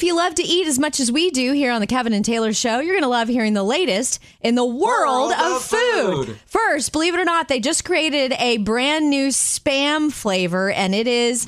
if 0.00 0.04
you 0.04 0.16
love 0.16 0.34
to 0.34 0.42
eat 0.42 0.66
as 0.66 0.78
much 0.78 0.98
as 0.98 1.12
we 1.12 1.28
do 1.30 1.52
here 1.52 1.70
on 1.70 1.82
the 1.82 1.86
Kevin 1.86 2.14
and 2.14 2.24
Taylor 2.24 2.54
Show, 2.54 2.78
you're 2.80 2.94
going 2.94 3.02
to 3.02 3.08
love 3.08 3.28
hearing 3.28 3.52
the 3.52 3.62
latest 3.62 4.18
in 4.40 4.54
the 4.54 4.64
world, 4.64 4.80
World 5.28 5.32
of, 5.32 5.56
of 5.56 5.62
food. 5.62 6.26
food. 6.26 6.40
First, 6.46 6.92
believe 6.92 7.12
it 7.12 7.20
or 7.20 7.24
not, 7.26 7.48
they 7.48 7.60
just 7.60 7.84
created 7.84 8.32
a 8.38 8.56
brand 8.56 9.10
new 9.10 9.28
spam 9.28 10.10
flavor, 10.10 10.70
and 10.70 10.94
it 10.94 11.06
is 11.06 11.46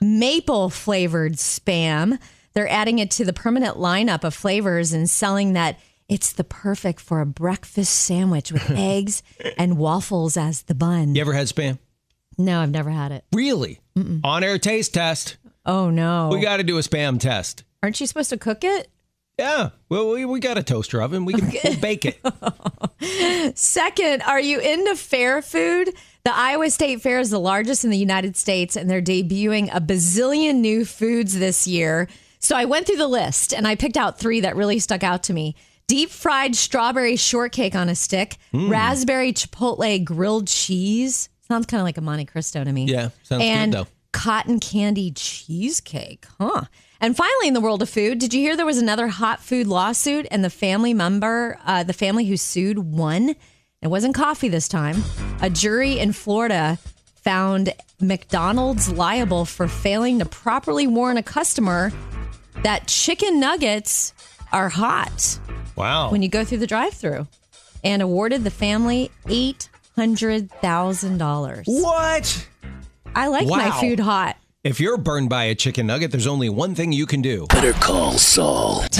maple 0.00 0.68
flavored 0.68 1.34
spam. 1.34 2.18
They're 2.54 2.68
adding 2.68 2.98
it 2.98 3.12
to 3.12 3.24
the 3.24 3.32
permanent 3.32 3.76
lineup 3.76 4.24
of 4.24 4.34
flavors 4.34 4.92
and 4.92 5.08
selling 5.08 5.52
that 5.52 5.78
it's 6.08 6.32
the 6.32 6.42
perfect 6.42 6.98
for 6.98 7.20
a 7.20 7.26
breakfast 7.26 7.94
sandwich 7.94 8.50
with 8.50 8.68
eggs 8.76 9.22
and 9.56 9.78
waffles 9.78 10.36
as 10.36 10.62
the 10.62 10.74
bun. 10.74 11.14
You 11.14 11.20
ever 11.20 11.34
had 11.34 11.46
spam? 11.46 11.78
No, 12.36 12.62
I've 12.62 12.72
never 12.72 12.90
had 12.90 13.12
it. 13.12 13.24
Really? 13.32 13.78
On 14.24 14.42
air 14.42 14.58
taste 14.58 14.92
test. 14.92 15.36
Oh 15.64 15.88
no. 15.90 16.30
We 16.32 16.40
got 16.40 16.56
to 16.56 16.64
do 16.64 16.78
a 16.78 16.80
spam 16.80 17.20
test. 17.20 17.62
Aren't 17.82 18.00
you 18.00 18.06
supposed 18.06 18.30
to 18.30 18.38
cook 18.38 18.64
it? 18.64 18.88
Yeah. 19.38 19.70
Well, 19.88 20.10
we, 20.10 20.24
we 20.24 20.40
got 20.40 20.58
a 20.58 20.62
toaster 20.62 21.02
oven. 21.02 21.24
We 21.24 21.34
can 21.34 21.80
bake 21.80 22.04
it. 22.04 23.56
Second, 23.58 24.22
are 24.22 24.40
you 24.40 24.60
into 24.60 24.94
fair 24.94 25.42
food? 25.42 25.90
The 26.24 26.34
Iowa 26.34 26.70
State 26.70 27.02
Fair 27.02 27.18
is 27.18 27.30
the 27.30 27.40
largest 27.40 27.82
in 27.82 27.90
the 27.90 27.98
United 27.98 28.36
States, 28.36 28.76
and 28.76 28.88
they're 28.88 29.02
debuting 29.02 29.68
a 29.74 29.80
bazillion 29.80 30.56
new 30.56 30.84
foods 30.84 31.36
this 31.36 31.66
year. 31.66 32.08
So 32.38 32.56
I 32.56 32.66
went 32.66 32.86
through 32.86 32.96
the 32.96 33.08
list 33.08 33.52
and 33.52 33.66
I 33.66 33.74
picked 33.74 33.96
out 33.96 34.18
three 34.18 34.40
that 34.40 34.54
really 34.54 34.78
stuck 34.78 35.02
out 35.02 35.24
to 35.24 35.32
me 35.32 35.56
deep 35.88 36.10
fried 36.10 36.56
strawberry 36.56 37.16
shortcake 37.16 37.74
on 37.74 37.88
a 37.88 37.94
stick, 37.94 38.36
hmm. 38.50 38.70
raspberry 38.70 39.32
chipotle 39.32 40.04
grilled 40.04 40.46
cheese. 40.46 41.28
Sounds 41.48 41.66
kind 41.66 41.80
of 41.80 41.84
like 41.84 41.98
a 41.98 42.00
Monte 42.00 42.24
Cristo 42.26 42.64
to 42.64 42.72
me. 42.72 42.86
Yeah, 42.86 43.10
sounds 43.24 43.42
good, 43.42 43.42
and 43.42 43.72
though. 43.72 43.86
Cotton 44.12 44.60
candy 44.60 45.10
cheesecake, 45.10 46.26
huh? 46.38 46.62
And 47.00 47.16
finally, 47.16 47.48
in 47.48 47.54
the 47.54 47.60
world 47.60 47.82
of 47.82 47.88
food, 47.90 48.18
did 48.18 48.32
you 48.32 48.40
hear 48.40 48.56
there 48.56 48.66
was 48.66 48.78
another 48.78 49.08
hot 49.08 49.40
food 49.40 49.66
lawsuit 49.66 50.26
and 50.30 50.44
the 50.44 50.50
family 50.50 50.94
member, 50.94 51.58
uh, 51.66 51.82
the 51.82 51.92
family 51.92 52.26
who 52.26 52.36
sued, 52.36 52.78
won? 52.78 53.34
It 53.80 53.88
wasn't 53.88 54.14
coffee 54.14 54.48
this 54.48 54.68
time. 54.68 55.02
A 55.40 55.50
jury 55.50 55.98
in 55.98 56.12
Florida 56.12 56.78
found 57.16 57.72
McDonald's 58.00 58.92
liable 58.92 59.44
for 59.44 59.66
failing 59.66 60.20
to 60.20 60.24
properly 60.26 60.86
warn 60.86 61.16
a 61.16 61.22
customer 61.22 61.90
that 62.62 62.86
chicken 62.86 63.40
nuggets 63.40 64.12
are 64.52 64.68
hot 64.68 65.38
Wow. 65.74 66.10
when 66.12 66.22
you 66.22 66.28
go 66.28 66.44
through 66.44 66.58
the 66.58 66.66
drive-through, 66.66 67.26
and 67.82 68.02
awarded 68.02 68.44
the 68.44 68.50
family 68.50 69.10
eight 69.28 69.68
hundred 69.96 70.50
thousand 70.60 71.18
dollars. 71.18 71.64
what? 71.66 72.46
I 73.14 73.26
like 73.28 73.46
my 73.46 73.70
food 73.80 74.00
hot. 74.00 74.36
If 74.64 74.78
you're 74.78 74.96
burned 74.96 75.28
by 75.28 75.44
a 75.44 75.56
chicken 75.56 75.88
nugget, 75.88 76.12
there's 76.12 76.28
only 76.28 76.48
one 76.48 76.76
thing 76.76 76.92
you 76.92 77.04
can 77.04 77.20
do. 77.20 77.46
Better 77.48 77.72
call 77.72 78.12
Saul. 78.12 78.84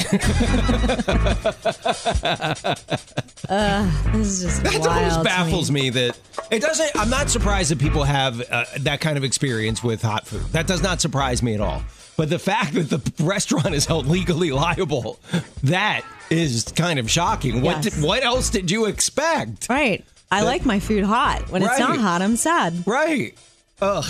This 3.49 4.27
is 4.27 4.43
just 4.43 4.63
That 4.63 4.73
wild. 4.81 4.87
always 4.89 5.17
to 5.17 5.23
baffles 5.25 5.71
me. 5.71 5.83
me. 5.83 5.91
that 5.91 6.19
it 6.51 6.63
doesn't. 6.63 6.91
I'm 6.97 7.11
not 7.11 7.31
surprised 7.31 7.71
that 7.71 7.79
people 7.79 8.05
have 8.05 8.41
uh, 8.51 8.65
that 8.81 9.01
kind 9.01 9.17
of 9.17 9.25
experience 9.25 9.83
with 9.83 10.03
hot 10.03 10.27
food. 10.27 10.43
That 10.53 10.67
does 10.67 10.83
not 10.83 11.01
surprise 11.01 11.43
me 11.43 11.55
at 11.55 11.61
all. 11.61 11.83
But 12.17 12.29
the 12.31 12.39
fact 12.39 12.75
that 12.75 12.91
the 12.91 13.01
restaurant 13.25 13.75
is 13.75 13.87
held 13.87 14.07
legally 14.07 14.51
liable, 14.53 15.19
that 15.65 16.05
is 16.31 16.65
kind 16.77 16.99
of 16.99 17.11
shocking. 17.11 17.63
What 17.63 17.85
Yes. 17.85 17.95
did, 17.95 18.03
what 18.05 18.23
else 18.23 18.51
did 18.51 18.71
you 18.71 18.87
expect? 18.87 19.69
Right. 19.69 20.05
I 20.31 20.43
like 20.43 20.65
my 20.65 20.79
food 20.81 21.05
hot. 21.05 21.51
When 21.51 21.63
it's 21.63 21.79
not 21.79 21.99
hot, 21.99 22.23
I'm 22.23 22.37
sad. 22.37 22.87
Right. 22.87 23.37
Ugh. 23.83 24.05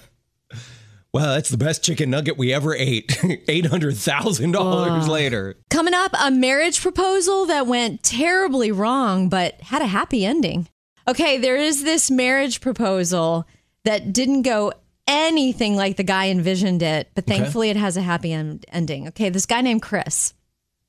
well, 1.12 1.34
that's 1.34 1.48
the 1.48 1.56
best 1.56 1.82
chicken 1.82 2.10
nugget 2.10 2.36
we 2.36 2.52
ever 2.52 2.74
ate. 2.74 3.18
Eight 3.48 3.66
hundred 3.66 3.96
thousand 3.96 4.52
dollars 4.52 5.08
later. 5.08 5.56
Coming 5.70 5.94
up, 5.94 6.12
a 6.20 6.30
marriage 6.30 6.80
proposal 6.80 7.46
that 7.46 7.66
went 7.66 8.02
terribly 8.02 8.70
wrong, 8.70 9.28
but 9.30 9.60
had 9.62 9.80
a 9.80 9.86
happy 9.86 10.26
ending. 10.26 10.68
Okay, 11.08 11.38
there 11.38 11.56
is 11.56 11.82
this 11.84 12.10
marriage 12.10 12.60
proposal 12.60 13.46
that 13.84 14.12
didn't 14.12 14.42
go 14.42 14.72
anything 15.08 15.74
like 15.74 15.96
the 15.96 16.04
guy 16.04 16.28
envisioned 16.28 16.82
it, 16.82 17.10
but 17.14 17.26
thankfully 17.26 17.70
it 17.70 17.76
has 17.76 17.96
a 17.96 18.02
happy 18.02 18.32
end- 18.32 18.66
ending. 18.70 19.08
Okay, 19.08 19.30
this 19.30 19.46
guy 19.46 19.62
named 19.62 19.82
Chris 19.82 20.34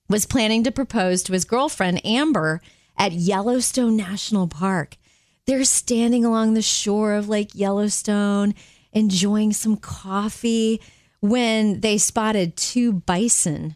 was 0.09 0.25
planning 0.25 0.63
to 0.65 0.71
propose 0.71 1.23
to 1.23 1.33
his 1.33 1.45
girlfriend, 1.45 2.05
Amber, 2.05 2.61
at 2.97 3.13
Yellowstone 3.13 3.95
National 3.95 4.47
Park. 4.47 4.97
They're 5.45 5.65
standing 5.65 6.23
along 6.23 6.53
the 6.53 6.61
shore 6.61 7.13
of 7.13 7.27
Lake 7.27 7.51
Yellowstone, 7.53 8.55
enjoying 8.93 9.53
some 9.53 9.75
coffee, 9.75 10.81
when 11.19 11.79
they 11.79 11.97
spotted 11.97 12.57
two 12.57 12.91
bison. 12.91 13.75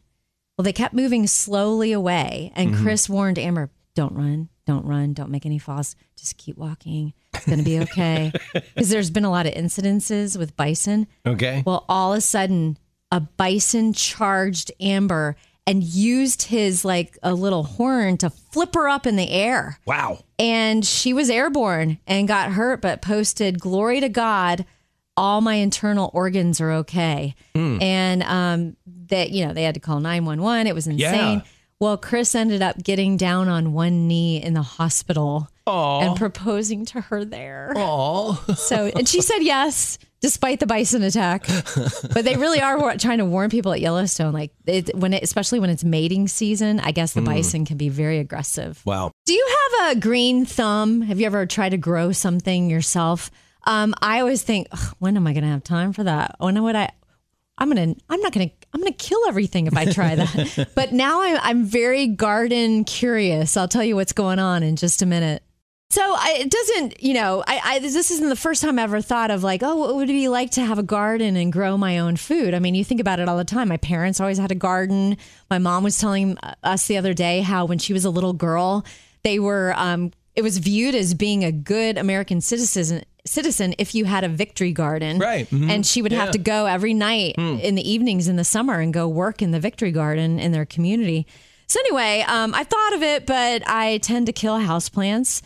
Well, 0.58 0.64
they 0.64 0.74
kept 0.74 0.94
moving 0.94 1.28
slowly 1.28 1.92
away, 1.92 2.52
and 2.56 2.74
mm-hmm. 2.74 2.84
Chris 2.84 3.10
warned 3.10 3.40
Amber, 3.40 3.70
"Don't 3.96 4.14
run, 4.14 4.50
don't 4.66 4.86
run, 4.86 5.14
don't 5.14 5.30
make 5.30 5.46
any 5.46 5.60
falls. 5.60 5.96
Just 6.18 6.38
keep 6.38 6.58
walking. 6.58 7.14
It's 7.34 7.46
going 7.46 7.60
to 7.60 7.64
be 7.64 7.80
okay." 7.80 8.32
Because 8.54 8.90
there's 8.90 9.10
been 9.10 9.26
a 9.26 9.32
lot 9.32 9.46
of 9.46 9.54
incidences 9.54 10.38
with 10.38 10.56
bison. 10.56 11.08
Okay. 11.26 11.64
Well, 11.66 11.86
all 11.88 12.14
of 12.14 12.20
a 12.20 12.22
sudden, 12.22 12.78
a 13.12 13.20
bison 13.20 13.94
charged 13.94 14.72
Amber 14.80 15.36
and 15.68 15.84
used 15.84 16.44
his 16.44 16.84
like 16.86 17.18
a 17.22 17.34
little 17.34 17.64
horn 17.64 18.18
to 18.18 18.30
flip 18.30 18.74
her 18.74 18.88
up 18.88 19.06
in 19.06 19.18
the 19.18 19.30
air. 19.30 19.78
Wow. 19.86 20.20
And 20.40 20.86
she 20.86 21.14
was 21.14 21.30
airborne 21.30 22.00
and 22.08 22.28
got 22.28 22.54
hurt, 22.54 22.82
but 22.82 23.02
posted, 23.02 23.60
Glory 23.60 24.00
to 24.00 24.10
God, 24.10 24.66
all 25.18 25.42
my 25.42 25.56
internal 25.56 26.10
organs 26.14 26.62
are 26.62 26.72
okay. 26.72 27.36
And 27.82 28.24
um, 28.24 28.78
that, 29.10 29.32
you 29.32 29.46
know, 29.46 29.54
they 29.54 29.64
had 29.64 29.74
to 29.74 29.82
call 29.82 30.00
911. 30.00 30.68
It 30.68 30.76
was 30.76 30.88
insane. 30.88 31.40
Yeah. 31.40 31.42
Well, 31.80 31.98
Chris 31.98 32.34
ended 32.34 32.62
up 32.62 32.82
getting 32.82 33.18
down 33.18 33.50
on 33.50 33.74
one 33.74 34.08
knee 34.08 34.42
in 34.42 34.54
the 34.54 34.64
hospital 34.64 35.48
and 36.02 36.18
proposing 36.18 36.86
to 36.86 37.02
her 37.02 37.26
there. 37.26 37.74
Oh. 37.76 38.44
So, 38.56 38.90
and 38.96 39.08
she 39.08 39.22
said 39.22 39.40
yes, 39.40 40.00
despite 40.22 40.60
the 40.60 40.68
bison 40.68 41.04
attack. 41.04 41.48
But 42.14 42.26
they 42.26 42.36
really 42.36 42.62
are 42.62 42.98
trying 42.98 43.20
to 43.20 43.26
warn 43.26 43.50
people 43.50 43.74
at 43.74 43.80
Yellowstone, 43.80 44.34
like 44.34 44.52
it, 44.66 44.96
when, 44.96 45.14
it, 45.14 45.24
especially 45.24 45.60
when 45.60 45.70
it's 45.70 45.84
mating 45.84 46.28
season. 46.28 46.80
I 46.80 46.92
guess 46.92 47.14
the 47.14 47.22
bison 47.22 47.66
can 47.66 47.78
be 47.78 47.90
very 47.90 48.18
aggressive. 48.18 48.82
Wow. 48.86 49.12
Do 49.26 49.34
you 49.34 49.48
have 49.60 49.98
a 49.98 50.00
green 50.00 50.46
thumb? 50.46 51.02
Have 51.02 51.20
you 51.20 51.26
ever 51.26 51.46
tried 51.46 51.70
to 51.70 51.78
grow 51.78 52.12
something 52.12 52.70
yourself? 52.70 53.30
Um, 53.66 53.94
I 54.02 54.22
always 54.22 54.42
think, 54.42 54.68
when 55.00 55.18
am 55.18 55.28
I 55.28 55.34
going 55.34 55.44
to 55.44 55.50
have 55.50 55.64
time 55.64 55.94
for 55.94 56.04
that? 56.06 56.36
When 56.40 56.62
would 56.64 56.76
I? 56.76 56.92
I'm 57.60 57.70
gonna. 57.70 57.96
I'm 58.10 58.22
not 58.22 58.34
gonna. 58.34 58.52
I'm 58.74 58.82
gonna 58.82 58.92
kill 58.92 59.20
everything 59.28 59.66
if 59.66 59.76
I 59.76 59.86
try 59.86 60.14
that. 60.14 60.70
but 60.76 60.94
now 60.94 61.24
I'm. 61.24 61.40
I'm 61.42 61.64
very 61.66 62.06
garden 62.08 62.84
curious. 62.84 63.58
I'll 63.58 63.68
tell 63.68 63.84
you 63.84 63.96
what's 63.96 64.14
going 64.14 64.38
on 64.38 64.62
in 64.62 64.76
just 64.76 65.02
a 65.02 65.08
minute. 65.08 65.42
So 65.90 66.02
I, 66.02 66.40
it 66.42 66.52
doesn't, 66.52 67.02
you 67.02 67.14
know, 67.14 67.44
I, 67.48 67.62
I 67.64 67.80
this 67.80 68.12
isn't 68.12 68.28
the 68.28 68.36
first 68.36 68.62
time 68.62 68.78
I 68.78 68.84
ever 68.84 69.02
thought 69.02 69.32
of 69.32 69.42
like, 69.44 69.64
oh, 69.64 69.76
what 69.78 69.96
would 69.96 70.10
it 70.10 70.14
be 70.14 70.28
like 70.28 70.52
to 70.52 70.62
have 70.62 70.78
a 70.78 70.84
garden 70.84 71.38
and 71.38 71.52
grow 71.52 71.78
my 71.78 72.00
own 72.00 72.18
food? 72.18 72.54
I 72.54 72.60
mean, 72.60 72.76
you 72.76 72.84
think 72.84 73.00
about 73.00 73.20
it 73.20 73.30
all 73.30 73.38
the 73.38 73.46
time. 73.46 73.70
My 73.70 73.78
parents 73.78 74.20
always 74.20 74.38
had 74.38 74.52
a 74.52 74.56
garden. 74.56 75.16
My 75.50 75.60
mom 75.60 75.84
was 75.84 75.98
telling 75.98 76.38
us 76.62 76.88
the 76.88 76.98
other 76.98 77.14
day 77.14 77.40
how 77.40 77.66
when 77.66 77.78
she 77.80 77.94
was 77.94 78.04
a 78.04 78.10
little 78.10 78.34
girl, 78.34 78.86
they 79.24 79.40
were, 79.40 79.74
um, 79.78 80.12
it 80.36 80.42
was 80.42 80.58
viewed 80.58 80.94
as 80.94 81.14
being 81.14 81.46
a 81.46 81.52
good 81.54 81.98
American 81.98 82.42
citizen 82.42 83.04
citizen 83.26 83.74
if 83.78 83.94
you 83.94 84.06
had 84.06 84.24
a 84.24 84.30
victory 84.30 84.72
garden. 84.72 85.20
Right. 85.20 85.50
Mhm. 85.50 85.70
And 85.70 85.86
she 85.86 86.02
would 86.02 86.14
have 86.14 86.32
to 86.32 86.38
go 86.38 86.66
every 86.66 86.94
night 86.94 87.36
in 87.38 87.76
the 87.76 87.90
evenings 87.90 88.30
in 88.30 88.38
the 88.38 88.46
summer 88.46 88.80
and 88.80 88.94
go 88.94 89.06
work 89.08 89.42
in 89.42 89.52
the 89.52 89.60
victory 89.60 89.92
garden 89.92 90.40
in 90.40 90.54
their 90.54 90.66
community. 90.66 91.28
So 91.68 91.80
anyway, 91.82 92.24
um, 92.28 92.56
I 92.56 92.64
thought 92.64 92.94
of 92.94 93.04
it, 93.04 93.26
but 93.26 93.68
I 93.68 93.98
tend 94.00 94.28
to 94.28 94.34
kill 94.34 94.58
houseplants, 94.58 95.42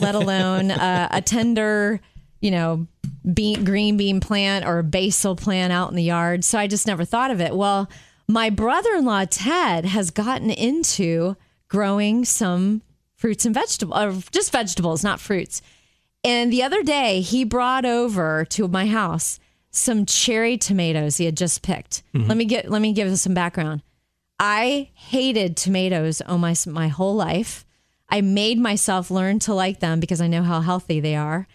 let 0.00 0.14
alone 0.16 0.70
uh, 0.72 1.08
a 1.10 1.22
tender, 1.22 2.00
you 2.40 2.50
know, 2.50 2.86
bean, 3.32 3.64
green 3.64 3.96
bean 3.96 4.20
plant 4.20 4.66
or 4.66 4.80
a 4.80 4.84
basil 4.84 5.36
plant 5.36 5.72
out 5.72 5.90
in 5.90 5.96
the 5.96 6.02
yard. 6.02 6.44
So 6.44 6.58
I 6.58 6.66
just 6.66 6.86
never 6.86 7.04
thought 7.04 7.30
of 7.30 7.40
it. 7.40 7.54
Well, 7.54 7.88
my 8.26 8.50
brother-in-law 8.50 9.26
Ted 9.30 9.84
has 9.84 10.10
gotten 10.10 10.50
into 10.50 11.36
growing 11.68 12.24
some 12.24 12.82
fruits 13.16 13.44
and 13.44 13.54
vegetables, 13.54 14.00
or 14.00 14.30
just 14.32 14.50
vegetables, 14.50 15.04
not 15.04 15.20
fruits. 15.20 15.62
And 16.24 16.52
the 16.52 16.62
other 16.62 16.82
day, 16.82 17.20
he 17.20 17.44
brought 17.44 17.84
over 17.84 18.44
to 18.46 18.66
my 18.68 18.86
house 18.86 19.38
some 19.70 20.04
cherry 20.04 20.58
tomatoes 20.58 21.18
he 21.18 21.26
had 21.26 21.36
just 21.36 21.62
picked. 21.62 22.02
Let 22.26 22.36
me 22.36 22.44
get 22.44 22.68
let 22.70 22.82
me 22.82 22.92
give 22.92 23.08
you 23.08 23.16
some 23.16 23.34
background. 23.34 23.82
I 24.40 24.88
hated 24.94 25.58
tomatoes 25.58 26.22
oh 26.26 26.38
my 26.38 26.54
my 26.66 26.88
whole 26.88 27.14
life. 27.14 27.66
I 28.08 28.22
made 28.22 28.58
myself 28.58 29.10
learn 29.10 29.38
to 29.40 29.54
like 29.54 29.80
them 29.80 30.00
because 30.00 30.20
I 30.20 30.26
know 30.26 30.42
how 30.42 30.62
healthy 30.62 30.98
they 30.98 31.14
are. 31.14 31.46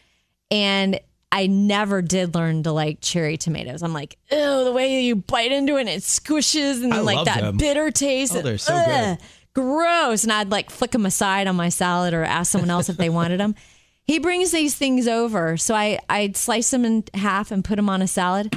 And 0.51 0.99
I 1.31 1.47
never 1.47 2.01
did 2.01 2.35
learn 2.35 2.63
to 2.63 2.71
like 2.71 3.01
cherry 3.01 3.37
tomatoes. 3.37 3.81
I'm 3.81 3.91
like, 3.91 4.17
oh, 4.31 4.63
the 4.63 4.71
way 4.71 5.01
you 5.01 5.15
bite 5.17 5.51
into 5.51 5.77
it 5.77 5.81
and 5.81 5.89
it 5.89 6.03
squishes 6.03 6.83
and 6.83 6.93
I 6.93 6.99
like 7.01 7.25
that 7.25 7.41
them. 7.41 7.57
bitter 7.57 7.89
taste. 7.89 8.35
Oh, 8.35 8.41
they're 8.41 8.59
so 8.59 8.75
Ugh, 8.75 9.17
good. 9.17 9.27
Gross. 9.55 10.23
And 10.23 10.31
I'd 10.31 10.51
like 10.51 10.69
flick 10.69 10.91
them 10.91 11.07
aside 11.07 11.47
on 11.47 11.55
my 11.55 11.69
salad 11.69 12.13
or 12.13 12.23
ask 12.23 12.51
someone 12.51 12.69
else 12.69 12.87
if 12.87 12.97
they 12.97 13.09
wanted 13.09 13.39
them. 13.39 13.55
He 14.07 14.19
brings 14.19 14.51
these 14.51 14.75
things 14.75 15.07
over. 15.07 15.57
So 15.57 15.73
I, 15.73 15.97
I'd 16.07 16.37
slice 16.37 16.69
them 16.69 16.85
in 16.85 17.05
half 17.15 17.49
and 17.49 17.65
put 17.65 17.77
them 17.77 17.89
on 17.89 18.03
a 18.03 18.07
salad. 18.07 18.55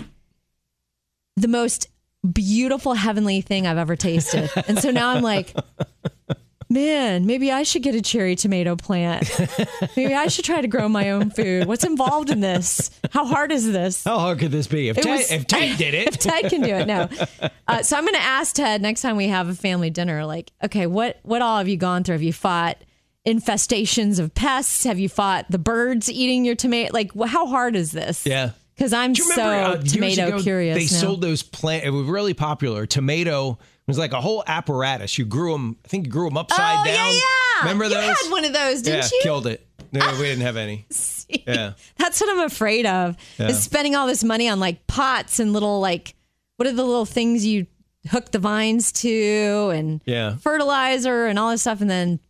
The 1.38 1.48
most 1.48 1.88
beautiful 2.32 2.94
heavenly 2.94 3.40
thing 3.40 3.66
I've 3.66 3.78
ever 3.78 3.96
tasted. 3.96 4.50
And 4.66 4.78
so 4.78 4.90
now 4.90 5.10
I'm 5.10 5.22
like, 5.22 5.54
man, 6.70 7.26
maybe 7.26 7.50
I 7.50 7.62
should 7.62 7.82
get 7.82 7.94
a 7.94 8.02
cherry 8.02 8.36
tomato 8.36 8.76
plant. 8.76 9.30
Maybe 9.96 10.14
I 10.14 10.26
should 10.26 10.44
try 10.44 10.60
to 10.60 10.68
grow 10.68 10.88
my 10.88 11.10
own 11.10 11.30
food. 11.30 11.66
What's 11.66 11.84
involved 11.84 12.30
in 12.30 12.40
this? 12.40 12.90
How 13.12 13.24
hard 13.24 13.52
is 13.52 13.70
this? 13.70 14.04
How 14.04 14.18
hard 14.18 14.38
could 14.40 14.50
this 14.50 14.66
be? 14.66 14.88
If, 14.88 14.98
It 14.98 15.02
Ted, 15.02 15.18
was- 15.18 15.30
if 15.32 15.46
Ted 15.46 15.78
did 15.78 15.94
it, 15.94 16.08
if 16.14 16.18
Ted 16.18 16.50
can 16.50 16.60
do 16.60 16.74
it, 16.74 16.86
no. 16.86 17.08
Uh, 17.66 17.82
so 17.82 17.96
I'm 17.96 18.02
going 18.04 18.14
to 18.14 18.20
ask 18.20 18.54
Ted 18.54 18.82
next 18.82 19.02
time 19.02 19.16
we 19.16 19.28
have 19.28 19.48
a 19.48 19.54
family 19.54 19.90
dinner, 19.90 20.26
like, 20.26 20.50
okay, 20.64 20.86
what 20.86 21.18
what 21.22 21.40
all 21.42 21.58
have 21.58 21.68
you 21.68 21.76
gone 21.76 22.04
through? 22.04 22.14
Have 22.14 22.22
you 22.22 22.32
fought 22.32 22.78
infestations 23.26 24.18
of 24.18 24.34
pests? 24.34 24.84
Have 24.84 24.98
you 24.98 25.08
fought 25.08 25.46
the 25.50 25.58
birds 25.58 26.10
eating 26.10 26.44
your 26.44 26.54
tomato? 26.54 26.92
Like, 26.92 27.12
how 27.26 27.46
hard 27.46 27.76
is 27.76 27.92
this? 27.92 28.26
yeah. 28.26 28.50
Because 28.78 28.92
I'm 28.92 29.10
you 29.10 29.24
so 29.34 29.42
uh, 29.42 29.76
tomato 29.82 30.28
ago, 30.28 30.40
curious 30.40 30.76
They 30.76 30.94
now. 30.94 31.00
sold 31.02 31.20
those 31.20 31.42
plant. 31.42 31.84
It 31.84 31.90
was 31.90 32.06
really 32.06 32.32
popular. 32.32 32.86
Tomato 32.86 33.58
was 33.88 33.98
like 33.98 34.12
a 34.12 34.20
whole 34.20 34.44
apparatus. 34.46 35.18
You 35.18 35.24
grew 35.24 35.50
them. 35.50 35.76
I 35.84 35.88
think 35.88 36.06
you 36.06 36.12
grew 36.12 36.28
them 36.28 36.36
upside 36.38 36.78
oh 36.80 36.84
down. 36.84 36.94
yeah, 36.94 37.10
yeah. 37.10 37.60
Remember 37.62 37.84
you 37.86 37.90
those? 37.90 38.04
had 38.22 38.30
one 38.30 38.44
of 38.44 38.52
those, 38.52 38.86
yeah, 38.86 38.96
didn't 39.00 39.10
you? 39.12 39.20
killed 39.24 39.46
it. 39.48 39.66
No, 39.90 40.00
we 40.20 40.24
didn't 40.26 40.42
have 40.42 40.56
any. 40.56 40.86
Yeah. 41.28 41.72
That's 41.96 42.20
what 42.20 42.30
I'm 42.30 42.46
afraid 42.46 42.86
of. 42.86 43.16
Yeah. 43.38 43.48
Is 43.48 43.60
spending 43.62 43.96
all 43.96 44.06
this 44.06 44.22
money 44.22 44.48
on 44.48 44.60
like 44.60 44.86
pots 44.86 45.40
and 45.40 45.52
little 45.52 45.80
like 45.80 46.14
what 46.56 46.68
are 46.68 46.72
the 46.72 46.84
little 46.84 47.04
things 47.06 47.44
you 47.44 47.66
hook 48.10 48.30
the 48.30 48.38
vines 48.38 48.92
to 48.92 49.70
and 49.74 50.00
Yeah. 50.06 50.36
fertilizer 50.36 51.26
and 51.26 51.36
all 51.38 51.50
this 51.50 51.62
stuff, 51.62 51.80
and 51.80 51.90
then 51.90 52.20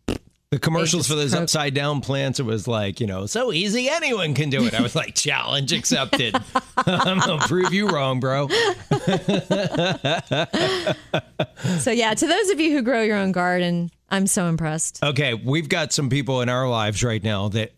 The 0.51 0.57
commercials 0.57 1.07
for 1.07 1.13
those 1.13 1.35
upside 1.35 1.75
down 1.75 2.01
plants, 2.01 2.39
it 2.39 2.43
was 2.43 2.67
like, 2.67 2.99
you 2.99 3.05
know, 3.05 3.27
so 3.27 3.53
easy, 3.53 3.87
anyone 3.87 4.33
can 4.33 4.49
do 4.49 4.65
it. 4.65 4.73
I 4.73 4.81
was 4.81 4.95
like, 4.95 5.13
challenge 5.15 5.71
accepted. 5.71 6.35
I'm 6.77 7.19
going 7.19 7.39
to 7.39 7.47
prove 7.47 7.71
you 7.71 7.87
wrong, 7.87 8.19
bro. 8.19 8.47
so 11.77 11.91
yeah. 11.91 12.15
To 12.15 12.25
those 12.25 12.49
of 12.49 12.59
you 12.59 12.71
who 12.71 12.81
grow 12.81 13.03
your 13.03 13.17
own 13.17 13.31
garden, 13.31 13.91
I'm 14.09 14.25
so 14.25 14.47
impressed. 14.47 15.03
Okay, 15.03 15.35
we've 15.35 15.69
got 15.69 15.93
some 15.93 16.09
people 16.09 16.41
in 16.41 16.49
our 16.49 16.67
lives 16.67 17.03
right 17.03 17.23
now 17.23 17.49
that 17.49 17.73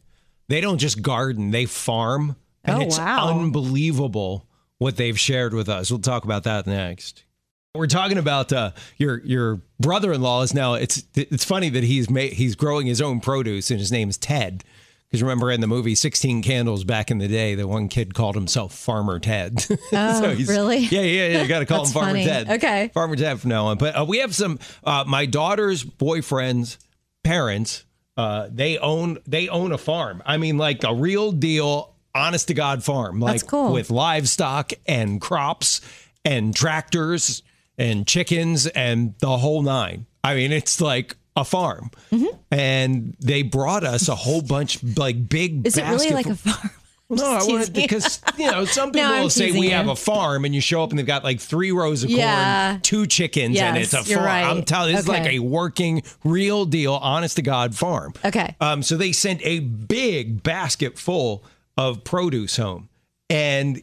they 0.48 0.62
don't 0.62 0.78
just 0.78 1.02
garden, 1.02 1.52
they 1.52 1.66
farm. 1.66 2.38
And 2.64 2.78
Oh, 2.78 2.86
it's 2.86 2.98
wow. 2.98 3.38
unbelievable 3.38 4.48
what 4.78 4.96
they've 4.96 5.20
shared 5.20 5.54
with 5.54 5.68
us. 5.68 5.92
We'll 5.92 6.00
talk 6.00 6.24
about 6.24 6.44
that 6.44 6.68
next. 6.68 7.26
We're 7.74 7.88
talking 7.88 8.18
about 8.18 8.52
uh, 8.52 8.72
your 8.98 9.22
your 9.24 9.62
brother-in-law 9.80 10.42
is 10.42 10.54
now. 10.54 10.74
It's 10.74 11.04
it's 11.16 11.46
funny 11.46 11.70
that 11.70 11.86
he's 11.86 12.10
made 12.10 12.34
he's 12.34 12.56
growing 12.56 12.86
his 12.86 13.02
own 13.02 13.22
produce 13.22 13.72
and 13.72 13.80
his 13.80 13.94
name's 13.94 14.18
Ted. 14.18 14.66
Because 15.08 15.22
remember 15.24 15.52
in 15.52 15.62
the 15.62 15.68
movie 15.68 15.96
Sixteen 15.96 16.44
Candles 16.44 16.84
back 16.84 17.12
in 17.12 17.20
the 17.20 17.30
day, 17.30 17.56
the 17.56 17.66
one 17.70 17.88
kid 17.88 18.14
called 18.14 18.36
himself 18.36 18.74
Farmer 18.74 19.20
Ted. 19.20 19.66
Oh, 19.94 20.36
really? 20.48 20.80
Yeah, 20.80 21.02
yeah, 21.02 21.28
yeah. 21.30 21.42
You 21.44 21.48
got 21.48 21.60
to 21.60 21.66
call 21.66 21.86
him 21.86 21.92
Farmer 21.92 22.10
funny. 22.10 22.26
Ted. 22.26 22.50
Okay. 22.50 22.92
Farmer 22.94 23.16
Ted 23.16 23.40
from 23.40 23.50
now 23.50 23.68
on. 23.68 23.78
But 23.78 23.98
uh, 23.98 24.06
we 24.06 24.18
have 24.18 24.36
some. 24.36 24.60
Uh, 24.84 25.06
my 25.08 25.26
daughter's 25.26 25.82
boyfriend's 25.84 26.78
parents. 27.24 27.86
Uh, 28.18 28.50
they 28.52 28.80
own 28.80 29.18
they 29.26 29.48
own 29.48 29.72
a 29.72 29.78
farm. 29.78 30.22
I 30.26 30.36
mean, 30.36 30.58
like 30.58 30.84
a 30.84 30.94
real 30.94 31.32
deal, 31.32 31.96
honest 32.14 32.50
to 32.50 32.54
god 32.54 32.84
farm. 32.84 33.22
Like 33.22 33.36
That's 33.36 33.44
cool. 33.44 33.72
with 33.72 33.92
livestock 33.92 34.74
and 34.86 35.22
crops 35.22 35.80
and 36.26 36.54
tractors 36.54 37.44
and 37.82 38.08
chickens 38.08 38.68
and 38.68 39.16
the 39.20 39.38
whole 39.38 39.62
nine. 39.62 40.06
I 40.24 40.36
mean, 40.36 40.52
it's 40.52 40.80
like 40.82 41.16
a 41.36 41.44
farm. 41.46 41.90
Mm-hmm. 42.12 42.36
And 42.52 43.16
they 43.20 43.42
brought 43.44 43.84
us 43.84 44.08
a 44.08 44.16
whole 44.16 44.42
bunch, 44.42 44.84
like 44.98 45.28
big. 45.30 45.66
Is 45.66 45.78
it 45.78 45.84
really 45.84 46.10
like 46.12 46.28
a 46.28 46.36
farm? 46.36 46.70
no, 47.10 47.26
I 47.26 47.44
wanted 47.44 47.74
because 47.74 48.22
you 48.38 48.50
know 48.50 48.66
some 48.66 48.92
people 48.94 49.10
I'm 49.10 49.24
will 49.24 49.30
say 49.30 49.52
we 49.52 49.68
you. 49.68 49.72
have 49.72 49.88
a 49.88 49.96
farm, 49.96 50.46
and 50.46 50.54
you 50.54 50.62
show 50.62 50.84
up 50.84 50.92
and 50.92 51.00
they've 51.00 51.06
got 51.06 51.24
like 51.24 51.40
three 51.40 51.72
rows 51.72 52.04
of 52.04 52.10
Yeah. 52.10 52.72
corn, 52.72 52.82
two 52.82 53.08
chickens, 53.08 53.58
and 53.60 53.78
it's 53.78 53.94
a 53.94 54.04
farm. 54.04 54.24
right. 54.26 54.44
I'm 54.44 54.64
telling 54.64 54.92
you, 54.92 54.96
this 54.98 55.04
is 55.06 55.10
like 55.10 55.26
a 55.26 55.40
working, 55.40 56.04
real 56.24 56.66
deal, 56.66 56.94
honest 56.94 57.36
to 57.38 57.42
god 57.42 57.76
farm. 57.76 58.14
Okay. 58.24 58.56
Um, 58.62 58.84
so 58.84 58.96
they 58.96 59.12
sent 59.12 59.42
a 59.44 59.60
big 59.60 60.44
basket 60.44 60.98
full 61.00 61.44
of 61.78 62.04
produce 62.04 62.58
home, 62.58 62.90
and 63.30 63.82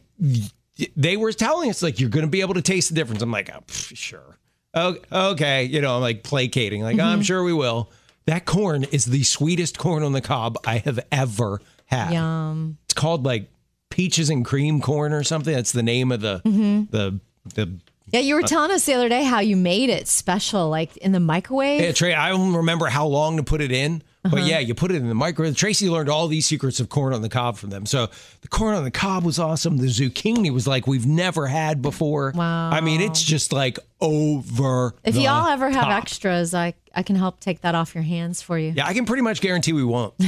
they 0.95 1.17
were 1.17 1.31
telling 1.31 1.69
us 1.69 1.81
like 1.83 1.99
you're 1.99 2.09
going 2.09 2.25
to 2.25 2.29
be 2.31 2.41
able 2.41 2.53
to 2.55 2.61
taste 2.61 2.89
the 2.89 2.95
difference. 2.95 3.21
I'm 3.21 3.31
like, 3.31 3.49
oh, 3.53 3.61
pff, 3.67 3.95
sure, 3.95 4.37
oh, 4.73 4.97
okay, 5.11 5.63
you 5.65 5.81
know, 5.81 5.95
I'm 5.95 6.01
like 6.01 6.23
placating, 6.23 6.81
like 6.81 6.97
Mm-hmm. 6.97 7.07
I'm 7.07 7.21
sure 7.21 7.43
we 7.43 7.53
will. 7.53 7.89
That 8.25 8.45
corn 8.45 8.83
is 8.85 9.05
the 9.05 9.23
sweetest 9.23 9.77
corn 9.79 10.03
on 10.03 10.11
the 10.11 10.21
cob 10.21 10.57
I 10.65 10.77
have 10.79 10.99
ever 11.11 11.61
had. 11.85 12.11
Yum. 12.13 12.77
It's 12.85 12.93
called 12.93 13.25
like 13.25 13.49
peaches 13.89 14.29
and 14.29 14.45
cream 14.45 14.81
corn 14.81 15.13
or 15.13 15.23
something. 15.23 15.53
That's 15.53 15.71
the 15.71 15.81
name 15.83 16.11
of 16.11 16.21
the 16.21 16.41
Mm-hmm. 16.45 16.83
the 16.95 17.19
the. 17.55 17.79
Yeah, 18.11 18.21
you 18.21 18.33
were 18.35 18.41
telling 18.41 18.71
us 18.71 18.85
the 18.85 18.93
other 18.95 19.07
day 19.07 19.23
how 19.23 19.39
you 19.39 19.55
made 19.55 19.91
it 19.91 20.07
special, 20.07 20.67
like 20.69 20.97
in 20.97 21.11
the 21.11 21.19
microwave. 21.19 21.81
Yeah, 21.81 21.91
Trey, 21.91 22.13
I 22.15 22.29
don't 22.29 22.55
remember 22.55 22.87
how 22.87 23.05
long 23.05 23.37
to 23.37 23.43
put 23.43 23.61
it 23.61 23.71
in, 23.71 24.01
Uh-huh. 24.25 24.35
but 24.35 24.45
yeah, 24.45 24.59
you 24.59 24.75
put 24.75 24.91
it 24.91 24.95
in 24.95 25.07
the 25.07 25.15
microwave. 25.15 25.55
Tracy 25.55 25.89
learned 25.89 26.09
all 26.09 26.27
these 26.27 26.45
secrets 26.45 26.81
of 26.81 26.89
corn 26.89 27.13
on 27.13 27.21
the 27.21 27.29
cob 27.29 27.55
from 27.57 27.69
them. 27.69 27.85
So 27.85 28.09
the 28.41 28.49
corn 28.49 28.75
on 28.75 28.83
the 28.83 28.91
cob 28.91 29.23
was 29.23 29.39
awesome. 29.39 29.77
The 29.77 29.87
zucchini 29.87 30.51
was 30.51 30.67
like 30.67 30.87
we've 30.87 31.05
never 31.05 31.47
had 31.47 31.81
before. 31.81 32.33
Wow. 32.35 32.69
I 32.69 32.81
mean, 32.81 32.99
it's 32.99 33.21
just 33.23 33.53
like 33.53 33.79
over. 34.01 34.93
if 35.05 35.15
y'all 35.15 35.47
ever 35.47 35.69
have 35.69 35.89
extras, 35.89 36.53
I 36.53 36.73
I 36.95 37.03
can 37.03 37.15
help 37.15 37.39
take 37.39 37.61
that 37.61 37.75
off 37.75 37.93
your 37.93 38.03
hands 38.03 38.41
for 38.41 38.57
you. 38.57 38.73
Yeah, 38.75 38.87
I 38.87 38.93
can 38.93 39.05
pretty 39.05 39.21
much 39.21 39.41
guarantee 39.41 39.73
we 39.73 39.83
won't. 39.83 40.13
I 40.19 40.23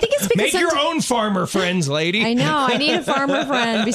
think 0.00 0.12
it's 0.14 0.28
because 0.28 0.52
Make 0.52 0.60
your 0.60 0.76
own 0.78 1.00
farmer 1.00 1.46
friends, 1.46 1.88
lady. 1.88 2.24
I 2.24 2.34
know. 2.34 2.66
I 2.68 2.76
need 2.78 2.94
a 2.94 3.02
farmer 3.02 3.44
friend. 3.46 3.92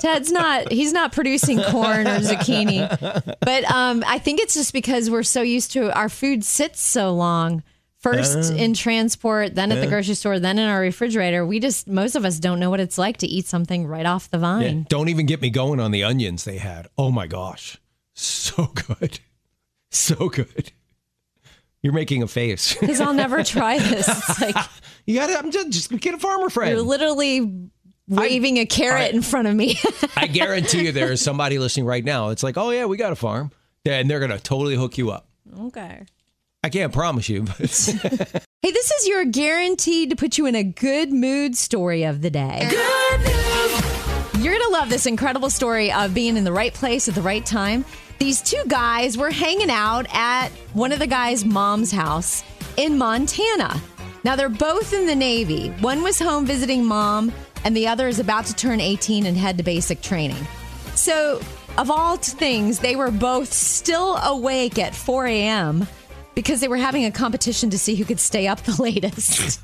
Ted's 0.00 0.30
not. 0.32 0.70
He's 0.72 0.92
not 0.92 1.12
producing 1.12 1.60
corn 1.62 2.06
or 2.06 2.18
zucchini, 2.20 3.36
but 3.40 3.64
um, 3.70 4.04
I 4.06 4.18
think 4.18 4.40
it's 4.40 4.54
just 4.54 4.72
because 4.72 5.10
we're 5.10 5.22
so 5.22 5.42
used 5.42 5.72
to 5.72 5.92
our 5.96 6.08
food 6.08 6.44
sits 6.44 6.80
so 6.80 7.12
long. 7.12 7.62
First 7.98 8.52
Uh-huh. 8.52 8.62
in 8.62 8.74
transport, 8.74 9.56
then 9.56 9.72
at 9.72 9.80
the 9.80 9.88
grocery 9.88 10.14
store, 10.14 10.38
then 10.38 10.60
in 10.60 10.68
our 10.68 10.80
refrigerator. 10.80 11.44
We 11.44 11.58
just 11.58 11.88
most 11.88 12.14
of 12.14 12.24
us 12.24 12.38
don't 12.38 12.60
know 12.60 12.70
what 12.70 12.78
it's 12.78 12.98
like 12.98 13.16
to 13.18 13.26
eat 13.26 13.46
something 13.46 13.84
right 13.86 14.06
off 14.06 14.30
the 14.30 14.36
Yeah, 14.36 14.40
vine. 14.58 14.86
don't 14.88 15.08
even 15.08 15.26
get 15.26 15.40
me 15.42 15.50
going 15.50 15.80
on 15.80 15.90
the 15.90 16.04
onions 16.04 16.44
they 16.44 16.58
had. 16.58 16.86
Oh 16.96 17.10
my 17.10 17.26
gosh. 17.26 17.78
So 18.14 18.66
good. 18.66 19.18
So 19.96 20.28
good. 20.28 20.72
You're 21.82 21.92
making 21.92 22.22
a 22.22 22.26
face. 22.28 22.74
Because 22.74 23.00
I'll 23.00 23.14
never 23.14 23.42
try 23.44 23.78
this. 23.78 24.08
It's 24.08 24.40
like 24.40 24.56
you 25.06 25.14
got 25.16 25.28
to 25.28 25.38
I'm 25.38 25.50
just, 25.50 25.70
just 25.70 25.90
get 26.00 26.14
a 26.14 26.18
farmer 26.18 26.50
friend. 26.50 26.72
you're 26.72 26.82
literally 26.82 27.68
waving 28.08 28.58
a 28.58 28.66
carrot 28.66 29.12
in 29.14 29.22
front 29.22 29.48
of 29.48 29.54
me. 29.54 29.76
I 30.16 30.26
guarantee 30.26 30.84
you 30.86 30.92
there 30.92 31.12
is 31.12 31.20
somebody 31.22 31.58
listening 31.58 31.86
right 31.86 32.04
now. 32.04 32.30
It's 32.30 32.42
like, 32.42 32.56
"Oh 32.56 32.70
yeah, 32.70 32.86
we 32.86 32.96
got 32.96 33.12
a 33.12 33.16
farm." 33.16 33.50
And 33.84 34.10
they're 34.10 34.18
going 34.18 34.32
to 34.32 34.38
totally 34.40 34.74
hook 34.74 34.98
you 34.98 35.10
up. 35.12 35.28
okay. 35.60 36.04
I 36.64 36.68
can't 36.68 36.92
promise 36.92 37.28
you, 37.28 37.42
but 37.42 37.58
Hey, 38.62 38.70
this 38.72 38.90
is 38.90 39.06
your 39.06 39.24
guaranteed 39.24 40.10
to 40.10 40.16
put 40.16 40.36
you 40.38 40.46
in 40.46 40.56
a 40.56 40.64
good 40.64 41.12
mood 41.12 41.56
story 41.56 42.02
of 42.02 42.20
the 42.22 42.30
day. 42.30 42.66
Good 42.68 43.20
mood. 43.20 44.42
You're 44.44 44.52
going 44.58 44.66
to 44.66 44.72
love 44.72 44.88
this 44.90 45.06
incredible 45.06 45.50
story 45.50 45.92
of 45.92 46.12
being 46.14 46.36
in 46.36 46.42
the 46.42 46.50
right 46.52 46.74
place 46.74 47.08
at 47.08 47.14
the 47.14 47.22
right 47.22 47.46
time. 47.46 47.84
These 48.18 48.42
two 48.42 48.62
guys 48.66 49.18
were 49.18 49.30
hanging 49.30 49.70
out 49.70 50.06
at 50.12 50.48
one 50.72 50.92
of 50.92 50.98
the 50.98 51.06
guys' 51.06 51.44
mom's 51.44 51.92
house 51.92 52.42
in 52.76 52.96
Montana. 52.96 53.80
Now, 54.24 54.36
they're 54.36 54.48
both 54.48 54.92
in 54.92 55.06
the 55.06 55.14
Navy. 55.14 55.68
One 55.80 56.02
was 56.02 56.18
home 56.18 56.46
visiting 56.46 56.84
mom, 56.84 57.30
and 57.64 57.76
the 57.76 57.86
other 57.88 58.08
is 58.08 58.18
about 58.18 58.46
to 58.46 58.54
turn 58.54 58.80
18 58.80 59.26
and 59.26 59.36
head 59.36 59.58
to 59.58 59.62
basic 59.62 60.00
training. 60.00 60.46
So, 60.94 61.40
of 61.76 61.90
all 61.90 62.16
things, 62.16 62.78
they 62.78 62.96
were 62.96 63.10
both 63.10 63.52
still 63.52 64.16
awake 64.16 64.78
at 64.78 64.94
4 64.94 65.26
a.m. 65.26 65.86
because 66.34 66.60
they 66.60 66.68
were 66.68 66.78
having 66.78 67.04
a 67.04 67.12
competition 67.12 67.70
to 67.70 67.78
see 67.78 67.94
who 67.94 68.04
could 68.04 68.18
stay 68.18 68.46
up 68.46 68.62
the 68.62 68.82
latest. 68.82 69.60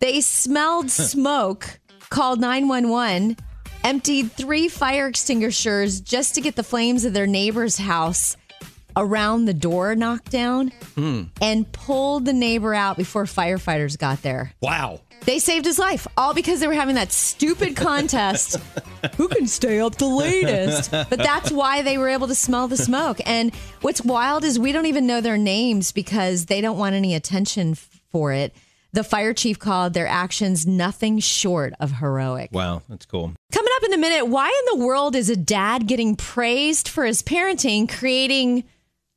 they 0.00 0.20
smelled 0.20 0.90
smoke, 0.90 1.80
called 2.08 2.40
911, 2.40 3.36
emptied 3.84 4.32
three 4.32 4.68
fire 4.68 5.06
extinguishers 5.06 6.00
just 6.00 6.34
to 6.34 6.40
get 6.40 6.56
the 6.56 6.64
flames 6.64 7.04
of 7.04 7.12
their 7.12 7.26
neighbor's 7.26 7.76
house 7.76 8.36
around 8.96 9.44
the 9.44 9.54
door 9.54 9.94
knocked 9.94 10.30
down 10.30 10.68
hmm. 10.94 11.22
and 11.40 11.70
pulled 11.72 12.24
the 12.24 12.32
neighbor 12.32 12.74
out 12.74 12.96
before 12.96 13.24
firefighters 13.24 13.98
got 13.98 14.22
there. 14.22 14.52
wow. 14.60 15.00
They 15.24 15.38
saved 15.38 15.64
his 15.64 15.78
life, 15.78 16.06
all 16.18 16.34
because 16.34 16.60
they 16.60 16.66
were 16.66 16.74
having 16.74 16.96
that 16.96 17.10
stupid 17.10 17.76
contest. 17.78 18.58
Who 19.16 19.28
can 19.28 19.46
stay 19.46 19.80
up 19.80 19.96
the 19.96 20.06
latest? 20.06 20.90
But 20.90 21.16
that's 21.16 21.50
why 21.50 21.80
they 21.80 21.96
were 21.96 22.08
able 22.08 22.26
to 22.26 22.34
smell 22.34 22.68
the 22.68 22.76
smoke. 22.76 23.20
And 23.24 23.54
what's 23.80 24.02
wild 24.02 24.44
is 24.44 24.58
we 24.58 24.70
don't 24.70 24.84
even 24.84 25.06
know 25.06 25.22
their 25.22 25.38
names 25.38 25.92
because 25.92 26.44
they 26.44 26.60
don't 26.60 26.76
want 26.76 26.94
any 26.94 27.14
attention 27.14 27.74
for 27.74 28.32
it. 28.32 28.54
The 28.94 29.02
fire 29.02 29.34
chief 29.34 29.58
called 29.58 29.92
their 29.92 30.06
actions 30.06 30.68
nothing 30.68 31.18
short 31.18 31.74
of 31.80 31.90
heroic. 31.90 32.50
Wow, 32.52 32.82
that's 32.88 33.06
cool. 33.06 33.32
Coming 33.50 33.72
up 33.74 33.82
in 33.82 33.92
a 33.92 33.98
minute, 33.98 34.28
why 34.28 34.46
in 34.46 34.78
the 34.78 34.86
world 34.86 35.16
is 35.16 35.28
a 35.28 35.34
dad 35.34 35.88
getting 35.88 36.14
praised 36.14 36.86
for 36.86 37.04
his 37.04 37.20
parenting 37.20 37.88
creating 37.88 38.62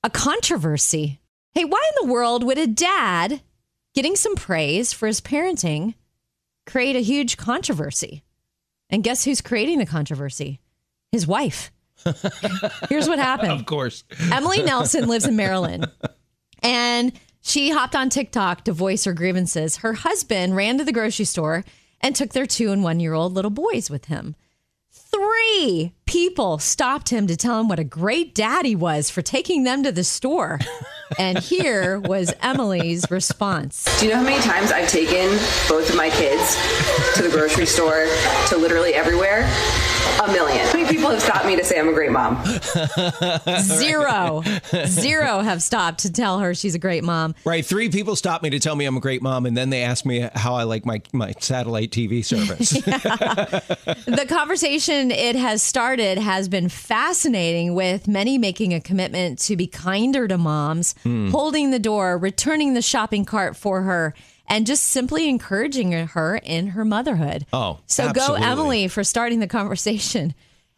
a 0.04 0.10
controversy? 0.10 1.20
Hey, 1.54 1.64
why 1.64 1.92
in 1.96 2.08
the 2.08 2.12
world 2.12 2.44
would 2.44 2.58
a 2.58 2.66
dad 2.66 3.40
getting 3.94 4.16
some 4.16 4.36
praise 4.36 4.94
for 4.94 5.06
his 5.06 5.22
parenting 5.22 5.94
create 6.66 6.96
a 6.96 7.02
huge 7.02 7.38
controversy? 7.38 8.24
And 8.90 9.04
guess 9.04 9.26
who's 9.26 9.42
creating 9.42 9.78
the 9.78 9.86
controversy? 9.86 10.60
His 11.12 11.28
wife. 11.28 11.72
Here's 12.90 13.08
what 13.08 13.20
happened. 13.20 13.52
Of 13.52 13.68
course. 13.68 14.04
Emily 14.32 14.64
Nelson 14.64 15.08
lives 15.08 15.28
in 15.28 15.36
Maryland. 15.36 15.86
And 16.64 17.14
she 17.48 17.70
hopped 17.70 17.96
on 17.96 18.10
TikTok 18.10 18.66
to 18.66 18.74
voice 18.74 19.06
her 19.06 19.14
grievances. 19.14 19.78
Her 19.78 19.94
husband 19.94 20.56
ran 20.56 20.78
to 20.80 20.84
the 20.84 20.92
grocery 20.92 21.24
store 21.24 21.64
and 22.02 22.14
took 22.14 22.34
their 22.34 22.46
two 22.46 22.72
and 22.74 22.84
one 22.84 23.00
year 23.00 23.14
old 23.14 23.34
little 23.34 23.52
boys 23.52 23.90
with 23.90 24.06
him. 24.06 24.36
Three 24.92 25.94
people 26.06 26.60
stopped 26.60 27.10
him 27.10 27.26
to 27.28 27.38
tell 27.38 27.60
him 27.60 27.70
what 27.70 27.80
a 27.80 27.86
great 27.86 28.36
dad 28.36 28.66
he 28.66 28.76
was 28.76 29.10
for 29.10 29.22
taking 29.22 29.64
them 29.64 29.82
to 29.84 29.92
the 29.92 30.04
store. 30.04 30.60
And 31.18 31.40
here 31.40 32.02
was 32.02 32.34
Emily's 32.42 33.10
response. 33.10 33.86
Do 33.98 34.08
you 34.08 34.12
know 34.12 34.18
how 34.18 34.24
many 34.24 34.42
times 34.42 34.74
I've 34.74 34.90
taken 34.90 35.30
both 35.70 35.90
of 35.90 35.96
my 35.96 36.10
kids 36.10 36.58
to 37.16 37.24
the 37.24 37.30
grocery 37.30 37.66
store, 37.66 38.08
to 38.50 38.58
literally 38.58 38.94
everywhere? 38.94 39.50
A 40.22 40.32
million. 40.34 40.68
How 41.08 41.14
many 41.14 41.20
people 41.20 41.32
have 41.32 41.36
stopped 41.36 41.46
me 41.46 41.56
to 41.56 41.64
say 41.64 41.80
I'm 41.80 41.88
a 41.88 41.94
great 41.94 42.12
mom? 42.12 42.44
Zero. 43.62 44.44
Zero 44.88 45.40
have 45.40 45.64
stopped 45.64 46.00
to 46.00 46.12
tell 46.12 46.40
her 46.40 46.54
she's 46.54 46.76
a 46.76 46.80
great 46.80 47.04
mom. 47.04 47.34
Right. 47.46 47.66
Three 47.66 47.90
people 47.90 48.16
stopped 48.16 48.44
me 48.44 48.50
to 48.50 48.60
tell 48.60 48.76
me 48.76 48.86
I'm 48.86 48.98
a 48.98 49.00
great 49.02 49.22
mom, 49.22 49.46
and 49.46 49.56
then 49.56 49.70
they 49.70 49.84
asked 49.84 50.06
me 50.06 50.28
how 50.36 50.56
I 50.56 50.64
like 50.64 50.86
my, 50.86 51.02
my 51.14 51.34
satellite 51.40 51.92
TV 51.92 52.26
service. 52.26 52.72
The 52.72 54.26
conversation 54.28 55.12
it 55.12 55.36
has 55.36 55.64
started 55.64 56.18
has 56.18 56.50
been 56.50 56.68
fascinating, 56.68 57.74
with 57.74 58.08
many 58.08 58.38
making 58.38 58.74
a 58.74 58.82
commitment 58.82 59.40
to 59.40 59.56
be 59.56 59.68
kinder 59.68 60.28
to 60.28 60.38
moms, 60.38 60.94
hmm. 61.04 61.30
holding 61.30 61.72
the 61.72 61.80
door, 61.80 62.18
returning 62.18 62.74
the 62.74 62.82
shopping 62.82 63.24
cart 63.24 63.56
for 63.56 63.84
her. 63.84 64.14
And 64.50 64.66
just 64.66 64.84
simply 64.84 65.28
encouraging 65.28 65.92
her 65.92 66.38
in 66.38 66.68
her 66.68 66.86
motherhood. 66.86 67.46
Oh, 67.52 67.80
so 67.86 68.06
absolutely. 68.06 68.40
go, 68.40 68.46
Emily, 68.46 68.88
for 68.88 69.04
starting 69.04 69.42
the 69.42 69.48
conversation. 69.48 70.34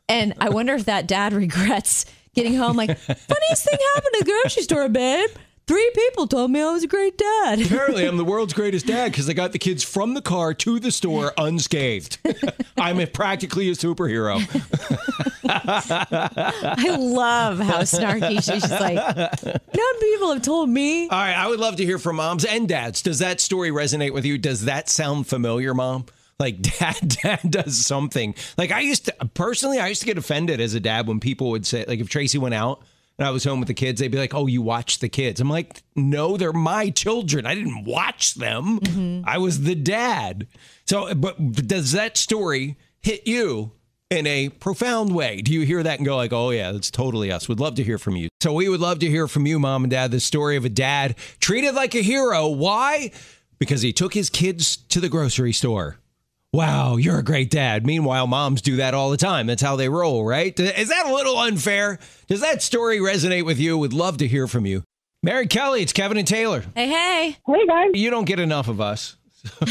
And 0.09 0.33
I 0.39 0.49
wonder 0.49 0.73
if 0.73 0.85
that 0.85 1.07
dad 1.07 1.31
regrets 1.45 2.05
getting 2.35 2.55
home 2.55 2.75
like, 2.75 2.97
funniest 2.97 3.65
thing 3.65 3.79
happened 3.95 4.15
at 4.19 4.25
the 4.25 4.31
grocery 4.31 4.63
store, 4.63 4.89
babe. 4.89 5.29
Three 5.69 5.91
people 5.93 6.25
told 6.25 6.49
me 6.49 6.61
I 6.61 6.71
was 6.71 6.83
a 6.83 6.87
great 6.87 7.15
dad. 7.15 7.61
Apparently, 7.65 8.07
I'm 8.07 8.17
the 8.17 8.25
world's 8.25 8.53
greatest 8.53 8.87
dad 8.87 9.11
because 9.11 9.29
I 9.29 9.33
got 9.33 9.51
the 9.51 9.59
kids 9.59 9.83
from 9.83 10.15
the 10.15 10.21
car 10.21 10.51
to 10.55 10.79
the 10.79 10.91
store 10.91 11.31
unscathed. 11.37 12.17
I'm 12.79 12.99
a, 12.99 13.05
practically 13.05 13.69
a 13.69 13.73
superhero. 13.73 14.39
I 15.47 16.97
love 16.97 17.59
how 17.59 17.81
snarky 17.81 18.41
she's 18.43 18.67
just 18.67 18.81
like, 18.81 18.95
none 18.95 19.99
people 19.99 20.33
have 20.33 20.41
told 20.41 20.69
me. 20.69 21.03
All 21.03 21.19
right, 21.19 21.37
I 21.37 21.47
would 21.47 21.59
love 21.59 21.75
to 21.75 21.85
hear 21.85 21.99
from 21.99 22.15
moms 22.15 22.45
and 22.45 22.67
dads. 22.67 23.03
Does 23.03 23.19
that 23.19 23.39
story 23.39 23.69
resonate 23.69 24.11
with 24.11 24.25
you? 24.25 24.39
Does 24.39 24.65
that 24.65 24.89
sound 24.89 25.27
familiar, 25.27 25.75
mom? 25.75 26.07
Like 26.39 26.61
dad, 26.79 27.17
dad 27.21 27.51
does 27.51 27.85
something. 27.85 28.33
Like 28.57 28.71
I 28.71 28.79
used 28.79 29.05
to 29.05 29.13
personally, 29.33 29.79
I 29.79 29.87
used 29.87 30.01
to 30.01 30.07
get 30.07 30.17
offended 30.17 30.61
as 30.61 30.73
a 30.73 30.79
dad 30.79 31.07
when 31.07 31.19
people 31.19 31.49
would 31.51 31.65
say, 31.65 31.85
like 31.87 31.99
if 31.99 32.09
Tracy 32.09 32.37
went 32.37 32.55
out 32.55 32.83
and 33.17 33.27
I 33.27 33.31
was 33.31 33.43
home 33.43 33.59
with 33.59 33.67
the 33.67 33.73
kids, 33.73 33.99
they'd 33.99 34.07
be 34.07 34.17
like, 34.17 34.33
"Oh, 34.33 34.47
you 34.47 34.61
watch 34.61 34.99
the 34.99 35.09
kids." 35.09 35.41
I'm 35.41 35.49
like, 35.49 35.83
"No, 35.95 36.37
they're 36.37 36.53
my 36.53 36.89
children. 36.89 37.45
I 37.45 37.53
didn't 37.53 37.83
watch 37.83 38.35
them. 38.35 38.79
Mm-hmm. 38.79 39.27
I 39.27 39.37
was 39.37 39.61
the 39.61 39.75
dad." 39.75 40.47
So, 40.85 41.13
but 41.13 41.51
does 41.51 41.91
that 41.91 42.17
story 42.17 42.77
hit 43.01 43.27
you? 43.27 43.73
In 44.09 44.25
a 44.25 44.49
profound 44.49 45.13
way. 45.13 45.39
Do 45.39 45.53
you 45.53 45.67
hear 45.67 45.83
that 45.83 45.99
and 45.99 46.05
go 46.05 46.15
like, 46.15 46.33
oh 46.33 46.49
yeah, 46.49 46.71
that's 46.71 46.89
totally 46.89 47.31
us. 47.31 47.47
We'd 47.47 47.59
love 47.59 47.75
to 47.75 47.83
hear 47.83 47.99
from 47.99 48.15
you. 48.15 48.27
So 48.41 48.53
we 48.53 48.67
would 48.67 48.79
love 48.79 48.97
to 48.99 49.07
hear 49.07 49.27
from 49.27 49.45
you, 49.45 49.59
mom 49.59 49.83
and 49.83 49.91
dad, 49.91 50.09
the 50.09 50.19
story 50.19 50.55
of 50.55 50.65
a 50.65 50.69
dad 50.69 51.15
treated 51.39 51.75
like 51.75 51.93
a 51.93 52.01
hero. 52.01 52.47
Why? 52.47 53.11
Because 53.59 53.83
he 53.83 53.93
took 53.93 54.15
his 54.15 54.31
kids 54.31 54.77
to 54.77 54.99
the 54.99 55.09
grocery 55.09 55.53
store. 55.53 55.99
Wow, 56.51 56.95
you're 56.97 57.19
a 57.19 57.23
great 57.23 57.51
dad. 57.51 57.85
Meanwhile, 57.85 58.25
moms 58.25 58.61
do 58.63 58.77
that 58.77 58.95
all 58.95 59.11
the 59.11 59.17
time. 59.17 59.45
That's 59.45 59.61
how 59.61 59.75
they 59.75 59.87
roll, 59.87 60.25
right? 60.25 60.57
Is 60.59 60.89
that 60.89 61.05
a 61.05 61.13
little 61.13 61.37
unfair? 61.37 61.99
Does 62.27 62.41
that 62.41 62.63
story 62.63 62.97
resonate 62.97 63.45
with 63.45 63.59
you? 63.59 63.77
Would 63.77 63.93
love 63.93 64.17
to 64.17 64.27
hear 64.27 64.47
from 64.47 64.65
you. 64.65 64.83
Mary 65.21 65.45
Kelly, 65.45 65.83
it's 65.83 65.93
Kevin 65.93 66.17
and 66.17 66.27
Taylor. 66.27 66.63
Hey, 66.75 66.87
hey. 66.87 67.37
Hey 67.45 67.67
guys, 67.67 67.89
You 67.93 68.09
don't 68.09 68.25
get 68.25 68.39
enough 68.39 68.67
of 68.67 68.81
us. 68.81 69.15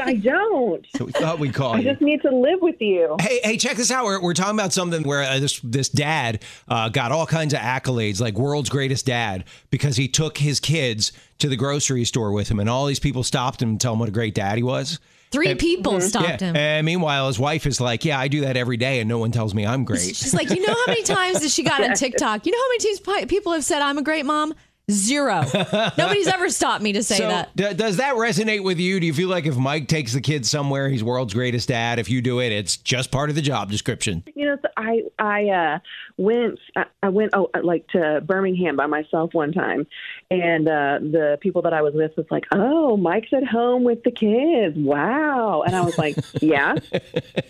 I 0.00 0.14
don't. 0.22 0.86
So 0.96 1.06
we 1.06 1.12
thought 1.12 1.38
we'd 1.40 1.52
call 1.52 1.74
I 1.74 1.78
you. 1.78 1.90
just 1.90 2.00
need 2.00 2.22
to 2.22 2.30
live 2.34 2.60
with 2.62 2.80
you. 2.80 3.16
Hey, 3.20 3.40
hey, 3.42 3.56
check 3.56 3.76
this 3.76 3.90
out. 3.90 4.04
We're, 4.04 4.22
we're 4.22 4.32
talking 4.32 4.54
about 4.58 4.72
something 4.72 5.02
where 5.02 5.22
uh, 5.22 5.38
this 5.40 5.60
this 5.60 5.88
dad 5.90 6.42
uh, 6.68 6.88
got 6.90 7.12
all 7.12 7.26
kinds 7.26 7.52
of 7.54 7.60
accolades, 7.60 8.20
like 8.20 8.38
world's 8.38 8.70
greatest 8.70 9.04
dad, 9.04 9.44
because 9.70 9.96
he 9.96 10.06
took 10.08 10.38
his 10.38 10.58
kids 10.60 11.12
to 11.38 11.48
the 11.48 11.56
grocery 11.56 12.04
store 12.04 12.32
with 12.32 12.50
him, 12.50 12.60
and 12.60 12.70
all 12.70 12.86
these 12.86 13.00
people 13.00 13.22
stopped 13.22 13.60
him 13.60 13.70
and 13.70 13.80
tell 13.80 13.92
him 13.94 13.98
what 13.98 14.08
a 14.08 14.12
great 14.12 14.34
dad 14.34 14.56
he 14.56 14.62
was. 14.62 15.00
Three 15.30 15.54
people 15.54 15.92
mm-hmm. 15.92 16.08
stopped 16.08 16.40
him. 16.40 16.56
And 16.56 16.84
meanwhile, 16.84 17.28
his 17.28 17.38
wife 17.38 17.64
is 17.66 17.80
like, 17.80 18.04
"Yeah, 18.04 18.18
I 18.18 18.26
do 18.26 18.40
that 18.42 18.56
every 18.56 18.76
day, 18.76 18.98
and 18.98 19.08
no 19.08 19.18
one 19.18 19.30
tells 19.30 19.54
me 19.54 19.64
I'm 19.64 19.84
great." 19.84 20.16
She's 20.16 20.34
like, 20.34 20.50
you 20.50 20.66
know 20.66 20.74
how 20.74 20.84
many 20.88 21.02
times 21.04 21.40
that 21.40 21.50
she 21.50 21.62
got 21.62 21.82
on 21.82 21.94
TikTok? 21.94 22.46
You 22.46 22.52
know 22.52 22.58
how 22.58 22.68
many 22.70 22.96
times 22.96 23.26
people 23.30 23.52
have 23.52 23.64
said 23.64 23.80
I'm 23.80 23.98
a 23.98 24.02
great 24.02 24.26
mom? 24.26 24.54
Zero. 24.90 25.42
Nobody's 25.98 26.26
ever 26.26 26.48
stopped 26.50 26.82
me 26.82 26.92
to 26.94 27.02
say 27.02 27.16
so, 27.18 27.28
that. 27.28 27.54
d- 27.54 27.74
does 27.74 27.98
that 27.98 28.14
resonate 28.16 28.64
with 28.64 28.78
you? 28.80 28.98
Do 28.98 29.06
you 29.06 29.14
feel 29.14 29.28
like 29.28 29.46
if 29.46 29.56
Mike 29.56 29.86
takes 29.86 30.12
the 30.12 30.20
kids 30.20 30.50
somewhere, 30.50 30.88
he's 30.88 31.04
world's 31.04 31.32
greatest 31.32 31.68
dad? 31.68 31.98
If 32.00 32.10
you 32.10 32.20
do 32.20 32.40
it, 32.40 32.50
it's 32.50 32.76
just 32.76 33.12
part 33.12 33.30
of 33.30 33.36
the 33.36 33.42
job 33.42 33.70
description. 33.70 34.24
You 34.34 34.46
know, 34.46 34.56
so 34.60 34.68
I 34.76 35.02
I 35.18 35.48
uh, 35.48 35.78
went 36.16 36.58
I, 36.74 36.86
I 37.04 37.08
went 37.10 37.30
oh 37.34 37.50
like 37.62 37.86
to 37.88 38.20
Birmingham 38.24 38.74
by 38.76 38.86
myself 38.86 39.32
one 39.32 39.52
time, 39.52 39.86
and 40.30 40.66
uh, 40.68 40.98
the 41.00 41.38
people 41.40 41.62
that 41.62 41.72
I 41.72 41.82
was 41.82 41.94
with 41.94 42.10
was 42.16 42.26
like, 42.30 42.46
"Oh, 42.52 42.96
Mike's 42.96 43.32
at 43.32 43.46
home 43.46 43.84
with 43.84 44.02
the 44.02 44.10
kids. 44.10 44.76
Wow!" 44.76 45.62
And 45.64 45.76
I 45.76 45.82
was 45.82 45.96
like, 45.98 46.16
"Yeah, 46.40 46.74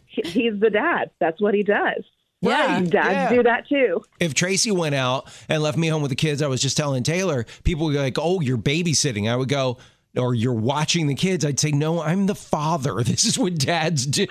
He- 0.06 0.28
he's 0.28 0.60
the 0.60 0.70
dad. 0.70 1.10
That's 1.20 1.40
what 1.40 1.54
he 1.54 1.62
does. 1.62 2.04
Yeah. 2.40 2.80
Dads 2.80 2.92
yeah. 2.92 3.28
do 3.30 3.42
that 3.42 3.68
too." 3.68 4.02
If 4.18 4.34
Tracy 4.34 4.70
went 4.70 4.94
out 4.94 5.28
and 5.48 5.62
left 5.62 5.76
me 5.78 5.88
home 5.88 6.02
with 6.02 6.10
the 6.10 6.16
kids, 6.16 6.42
I 6.42 6.46
was 6.46 6.60
just 6.62 6.76
telling 6.76 7.02
Taylor, 7.02 7.46
people 7.64 7.86
would 7.86 7.92
be 7.92 7.98
like, 7.98 8.18
"Oh, 8.18 8.40
you're 8.40 8.58
babysitting." 8.58 9.30
I 9.30 9.36
would 9.36 9.48
go, 9.48 9.78
"Or 10.16 10.34
you're 10.34 10.52
watching 10.54 11.06
the 11.06 11.14
kids." 11.14 11.44
I'd 11.44 11.60
say, 11.60 11.70
"No, 11.70 12.02
I'm 12.02 12.26
the 12.26 12.34
father. 12.34 12.94
This 13.04 13.24
is 13.24 13.38
what 13.38 13.58
dads 13.58 14.06
do." 14.06 14.26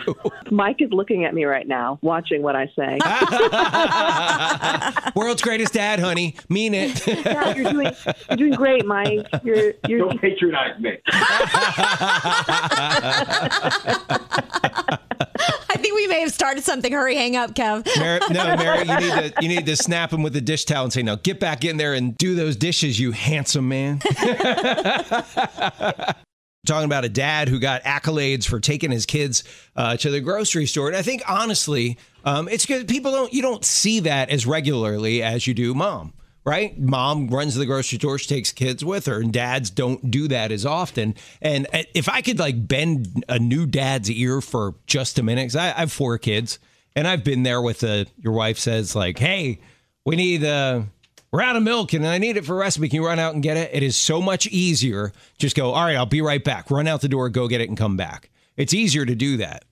Mike 0.52 0.82
is 0.82 0.92
looking 0.92 1.26
at 1.26 1.34
me 1.34 1.46
right 1.46 1.68
now, 1.68 2.00
watching 2.02 2.42
what 2.42 2.56
I 2.56 2.68
say. 2.76 2.98
World's 5.16 5.42
greatest 5.42 5.74
dad, 5.74 6.00
honey. 6.00 6.36
Mean 6.50 6.74
it. 6.74 7.06
yeah, 7.26 7.56
you're 7.56 7.72
doing 7.72 7.92
you're 8.30 8.38
doing 8.38 8.54
great, 8.54 8.86
Mike. 8.86 9.28
You're 9.44 9.74
you're 9.88 10.00
Don't 10.00 10.20
patronize 10.20 10.80
me. 10.80 10.98
I 15.80 15.82
think 15.82 15.96
we 15.96 16.08
may 16.08 16.20
have 16.20 16.34
started 16.34 16.66
something. 16.66 16.92
Hurry, 16.92 17.16
hang 17.16 17.38
up, 17.38 17.56
Kev. 17.56 17.88
Mary, 17.98 18.20
no, 18.32 18.58
Mary, 18.58 18.80
you 18.80 19.00
need 19.00 19.14
to 19.14 19.34
you 19.40 19.48
need 19.48 19.66
to 19.66 19.78
snap 19.78 20.12
him 20.12 20.22
with 20.22 20.34
the 20.34 20.42
dish 20.42 20.66
towel 20.66 20.84
and 20.84 20.92
say, 20.92 21.04
"No, 21.04 21.16
get 21.16 21.40
back 21.40 21.64
in 21.64 21.78
there 21.78 21.94
and 21.94 22.18
do 22.18 22.36
those 22.36 22.58
dishes, 22.58 23.00
you 23.00 23.14
handsome 23.14 23.70
man." 23.70 24.00
Talking 26.68 26.84
about 26.84 27.06
a 27.06 27.10
dad 27.10 27.48
who 27.48 27.60
got 27.60 27.82
accolades 27.84 28.46
for 28.46 28.60
taking 28.60 28.92
his 28.92 29.06
kids 29.06 29.46
uh, 29.78 29.96
to 29.96 30.12
the 30.12 30.20
grocery 30.20 30.66
store, 30.66 30.90
and 30.90 30.98
I 30.98 31.02
think 31.02 31.22
honestly, 31.30 31.98
um, 32.26 32.50
it's 32.50 32.66
good. 32.66 32.90
People 32.90 33.14
don't 33.14 33.32
you 33.32 33.42
don't 33.42 33.64
see 33.64 34.02
that 34.02 34.32
as 34.32 34.46
regularly 34.46 35.24
as 35.24 35.48
you 35.48 35.54
do 35.54 35.74
mom. 35.74 36.12
Right, 36.50 36.76
mom 36.80 37.28
runs 37.28 37.54
to 37.54 37.60
the 37.60 37.68
grocery 37.68 38.00
store. 38.00 38.18
She 38.18 38.28
takes 38.28 38.52
kids 38.52 38.84
with 38.84 39.06
her, 39.06 39.20
and 39.20 39.32
dads 39.32 39.70
don't 39.70 40.10
do 40.10 40.28
that 40.30 40.52
as 40.52 40.66
often. 40.66 41.14
And 41.44 41.68
if 41.94 42.10
I 42.10 42.24
could 42.24 42.40
like 42.40 42.68
bend 42.68 43.24
a 43.30 43.38
new 43.38 43.68
dad's 43.68 44.10
ear 44.10 44.42
for 44.42 44.74
just 44.88 45.20
a 45.20 45.24
minute, 45.24 45.44
because 45.44 45.56
I, 45.58 45.68
I 45.68 45.82
have 45.82 45.92
four 45.92 46.18
kids, 46.18 46.58
and 46.96 47.08
I've 47.08 47.24
been 47.24 47.44
there 47.44 47.62
with 47.62 47.82
the 47.82 48.08
your 48.18 48.34
wife 48.34 48.58
says 48.58 48.96
like, 48.96 49.20
"Hey, 49.20 49.60
we 50.08 50.16
need 50.16 50.44
uh 50.44 50.82
we're 51.30 51.44
out 51.44 51.56
of 51.56 51.62
milk 51.62 51.94
and 51.94 52.08
I 52.08 52.18
need 52.18 52.36
it 52.36 52.46
for 52.46 52.56
recipe. 52.56 52.90
Can 52.90 52.96
you 52.96 53.06
run 53.06 53.20
out 53.20 53.36
and 53.36 53.44
get 53.44 53.56
it?" 53.56 53.70
It 53.72 53.84
is 53.84 53.96
so 53.96 54.20
much 54.20 54.48
easier. 54.48 55.14
Just 55.38 55.56
go, 55.56 55.74
"All 55.74 55.84
right, 55.86 55.98
I'll 55.98 56.08
be 56.08 56.22
right 56.22 56.44
back." 56.44 56.72
Run 56.72 56.88
out 56.88 57.02
the 57.02 57.10
door, 57.10 57.30
go 57.30 57.48
get 57.48 57.62
it 57.62 57.70
and 57.70 57.78
come 57.78 57.96
back. 57.96 58.32
It's 58.58 58.74
easier 58.74 59.06
to 59.06 59.14
do 59.14 59.38
that. 59.38 59.66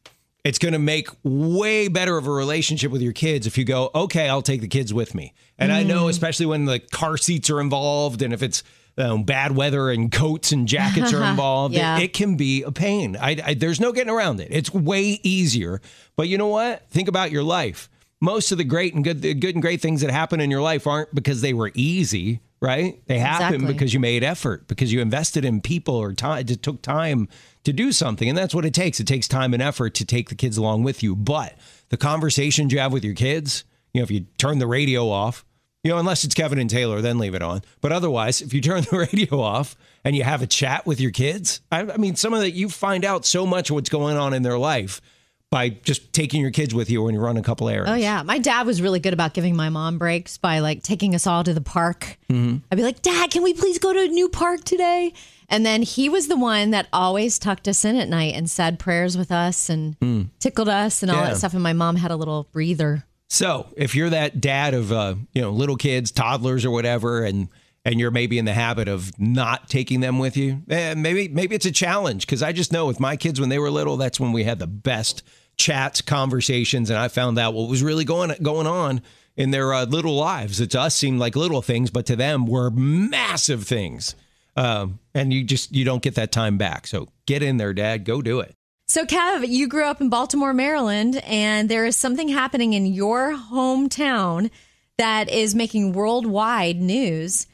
It's 0.48 0.60
going 0.60 0.72
to 0.74 0.80
make 0.80 1.10
way 1.24 1.88
better 1.90 2.18
of 2.18 2.26
a 2.28 2.32
relationship 2.32 2.92
with 2.92 3.02
your 3.02 3.14
kids 3.14 3.46
if 3.48 3.58
you 3.58 3.66
go, 3.66 3.92
"Okay, 3.94 4.30
I'll 4.30 4.42
take 4.42 4.62
the 4.62 4.68
kids 4.68 4.94
with 4.94 5.14
me." 5.14 5.34
And 5.60 5.72
I 5.72 5.84
know 5.84 6.08
especially 6.08 6.46
when 6.46 6.66
the 6.66 6.80
car 6.80 7.18
seats 7.18 7.50
are 7.50 7.60
involved 7.60 8.22
and 8.22 8.34
if 8.34 8.42
it's 8.42 8.64
um, 9.00 9.24
bad 9.24 9.56
weather 9.56 9.90
and 9.92 10.12
coats 10.12 10.52
and 10.52 10.68
jackets 10.68 11.14
are 11.14 11.24
involved, 11.30 11.76
it- 11.76 11.80
Yeah. 11.80 12.00
it, 12.00 12.14
can 12.14 12.36
be 12.38 12.64
a 12.64 12.72
pain. 12.72 13.16
I, 13.20 13.38
I, 13.46 13.54
there's 13.54 13.80
no 13.80 13.92
getting 13.92 14.12
around 14.14 14.40
it. 14.40 14.48
It's 14.50 14.74
way 14.74 15.20
easier. 15.22 15.82
But 16.16 16.28
you 16.30 16.38
know 16.38 16.48
what? 16.48 16.90
Think 16.90 17.08
about 17.08 17.30
your 17.32 17.44
life. 17.44 17.90
Most 18.22 18.52
of 18.52 18.58
the 18.58 18.64
great 18.64 18.96
and 18.96 19.04
good, 19.04 19.22
the 19.22 19.36
good 19.36 19.54
and 19.56 19.62
great 19.62 19.82
things 19.82 20.02
that 20.02 20.10
happen 20.10 20.40
in 20.40 20.50
your 20.50 20.62
life 20.64 20.88
aren't 20.88 21.14
because 21.14 21.42
they 21.42 21.54
were 21.54 21.72
easy, 21.76 22.40
right? 22.60 23.00
They 23.06 23.20
happen 23.20 23.54
Exactly. 23.56 23.74
because 23.74 23.94
you 23.94 24.00
made 24.00 24.24
effort, 24.24 24.68
because 24.68 24.92
you 24.92 25.02
invested 25.02 25.46
in 25.46 25.62
people 25.62 25.94
or 25.96 26.14
time. 26.14 26.40
It 26.48 26.64
took 26.64 26.82
time 26.82 27.28
to 27.68 27.74
do 27.74 27.92
something, 27.92 28.30
and 28.30 28.38
that's 28.38 28.56
what 28.56 28.66
it 28.66 28.74
takes. 28.74 29.02
It 29.02 29.08
takes 29.08 29.28
time 29.28 29.54
and 29.54 29.62
effort 29.62 29.94
to 29.96 30.06
take 30.06 30.30
the 30.30 30.36
kids 30.36 30.56
along 30.56 30.84
with 30.84 31.04
you. 31.04 31.18
But 31.18 31.54
the 31.90 31.98
conversations 31.98 32.72
you 32.72 32.80
have 32.80 32.94
with 32.94 33.04
your 33.04 33.14
kids, 33.14 33.66
you 33.94 34.00
know, 34.00 34.04
if 34.04 34.12
you 34.12 34.22
turn 34.38 34.60
the 34.60 34.68
radio 34.68 35.10
off, 35.10 35.44
you 35.84 35.92
know, 35.92 35.98
unless 35.98 36.24
it's 36.24 36.34
Kevin 36.34 36.60
and 36.60 36.70
Taylor, 36.70 37.02
then 37.02 37.18
leave 37.18 37.36
it 37.36 37.42
on. 37.42 37.62
But 37.82 37.92
otherwise, 37.92 38.42
if 38.42 38.54
you 38.54 38.62
turn 38.62 38.84
the 38.84 38.98
radio 39.14 39.42
off 39.42 39.76
and 40.06 40.16
you 40.16 40.24
have 40.24 40.42
a 40.42 40.48
chat 40.48 40.86
with 40.86 41.02
your 41.02 41.12
kids, 41.12 41.60
I, 41.70 41.82
I 41.82 41.98
mean, 41.98 42.16
some 42.16 42.34
of 42.34 42.40
that 42.40 42.52
you 42.52 42.70
find 42.70 43.04
out 43.04 43.26
so 43.26 43.46
much 43.46 43.70
what's 43.70 43.90
going 43.90 44.16
on 44.16 44.34
in 44.34 44.44
their 44.44 44.58
life 44.58 45.02
by 45.50 45.70
just 45.70 46.12
taking 46.12 46.42
your 46.42 46.52
kids 46.52 46.74
with 46.74 46.90
you 46.90 47.02
when 47.04 47.14
you 47.14 47.22
run 47.22 47.38
a 47.38 47.42
couple 47.42 47.70
errands. 47.70 47.90
Oh 47.90 47.96
yeah, 47.96 48.22
my 48.24 48.38
dad 48.38 48.66
was 48.66 48.82
really 48.82 49.00
good 49.00 49.14
about 49.14 49.34
giving 49.34 49.56
my 49.56 49.70
mom 49.70 49.98
breaks 49.98 50.38
by 50.38 50.60
like 50.60 50.84
taking 50.84 51.16
us 51.16 51.26
all 51.26 51.44
to 51.44 51.54
the 51.54 51.62
park. 51.62 52.18
Mm-hmm. 52.30 52.58
I'd 52.72 52.76
be 52.76 52.84
like, 52.84 53.02
"Dad, 53.02 53.32
can 53.32 53.44
we 53.44 53.54
please 53.54 53.80
go 53.80 53.94
to 53.94 54.00
a 54.00 54.08
new 54.08 54.28
park 54.30 54.64
today?" 54.64 55.14
And 55.50 55.66
then 55.66 55.82
he 55.82 56.10
was 56.10 56.28
the 56.28 56.36
one 56.36 56.72
that 56.72 56.88
always 56.92 57.40
tucked 57.40 57.70
us 57.70 57.86
in 57.86 57.96
at 57.96 58.10
night 58.10 58.34
and 58.36 58.50
said 58.52 58.80
prayers 58.80 59.18
with 59.18 59.32
us 59.32 59.70
and 59.70 59.96
tickled 60.40 60.68
us 60.68 61.02
and 61.02 61.10
all. 61.10 61.22
Yeah. 61.22 61.30
that 61.30 61.38
stuff. 61.38 61.54
And 61.54 61.64
my 61.64 61.72
mom 61.74 61.96
had 61.96 62.12
a 62.12 62.18
little 62.18 62.50
breather. 62.52 63.06
So 63.30 63.68
if 63.78 63.96
you're 63.96 64.10
that 64.10 64.42
dad 64.42 64.74
of 64.74 64.92
uh, 64.92 65.16
you 65.34 65.42
know 65.42 65.52
little 65.52 65.78
kids, 65.78 66.12
toddlers, 66.12 66.66
or 66.66 66.72
whatever, 66.72 67.24
and 67.24 67.48
and 67.88 68.02
you're 68.02 68.12
maybe 68.12 68.38
in 68.38 68.44
the 68.44 68.54
habit 68.54 68.90
of 68.90 69.18
not 69.18 69.70
taking 69.70 70.02
them 70.02 70.20
with 70.20 70.36
you, 70.36 70.62
eh, 70.70 70.94
maybe 70.94 71.30
maybe 71.30 71.56
it's 71.56 71.66
a 71.66 71.72
challenge 71.72 72.26
because 72.26 72.44
I 72.44 72.52
just 72.52 72.74
know 72.74 72.86
with 72.86 73.00
my 73.00 73.16
kids 73.16 73.40
when 73.40 73.48
they 73.48 73.60
were 73.60 73.72
little, 73.72 73.96
that's 73.96 74.20
when 74.20 74.34
we 74.34 74.44
had 74.44 74.60
the 74.60 74.68
best 74.68 75.24
chats, 75.56 76.02
conversations, 76.02 76.90
and 76.90 77.00
I 77.00 77.08
found 77.08 77.40
out 77.40 77.54
what 77.54 77.70
was 77.70 77.82
really 77.82 78.04
going 78.04 78.36
going 78.44 78.68
on 78.68 79.02
in 79.38 79.52
their 79.52 79.74
uh, 79.74 79.86
little 79.86 80.16
lives. 80.16 80.60
It 80.60 80.72
to 80.72 80.82
us 80.82 80.96
seemed 80.96 81.20
like 81.20 81.38
little 81.38 81.62
things, 81.62 81.90
but 81.90 82.06
to 82.08 82.18
them 82.18 82.46
were 82.46 82.70
massive 82.70 83.64
things. 83.64 84.16
Um, 84.58 85.00
and 85.14 85.32
you 85.32 85.46
just 85.46 85.74
you 85.74 85.86
don't 85.86 86.02
get 86.02 86.16
that 86.16 86.34
time 86.34 86.58
back. 86.58 86.88
So 86.88 87.08
get 87.26 87.42
in 87.42 87.56
there, 87.56 87.74
Dad. 87.74 88.04
Go 88.04 88.22
do 88.22 88.42
it. 88.42 88.54
So, 88.90 89.06
Kev, 89.06 89.48
you 89.48 89.68
grew 89.68 89.86
up 89.86 90.02
in 90.02 90.10
Baltimore, 90.10 90.54
Maryland, 90.54 91.22
and 91.26 91.70
there 91.70 91.86
is 91.86 91.96
something 91.96 92.30
happening 92.30 92.74
in 92.74 92.86
your 92.86 93.34
hometown 93.34 94.50
that 94.98 95.30
is 95.30 95.54
making 95.54 95.92
worldwide 95.92 96.82
news, 96.82 97.48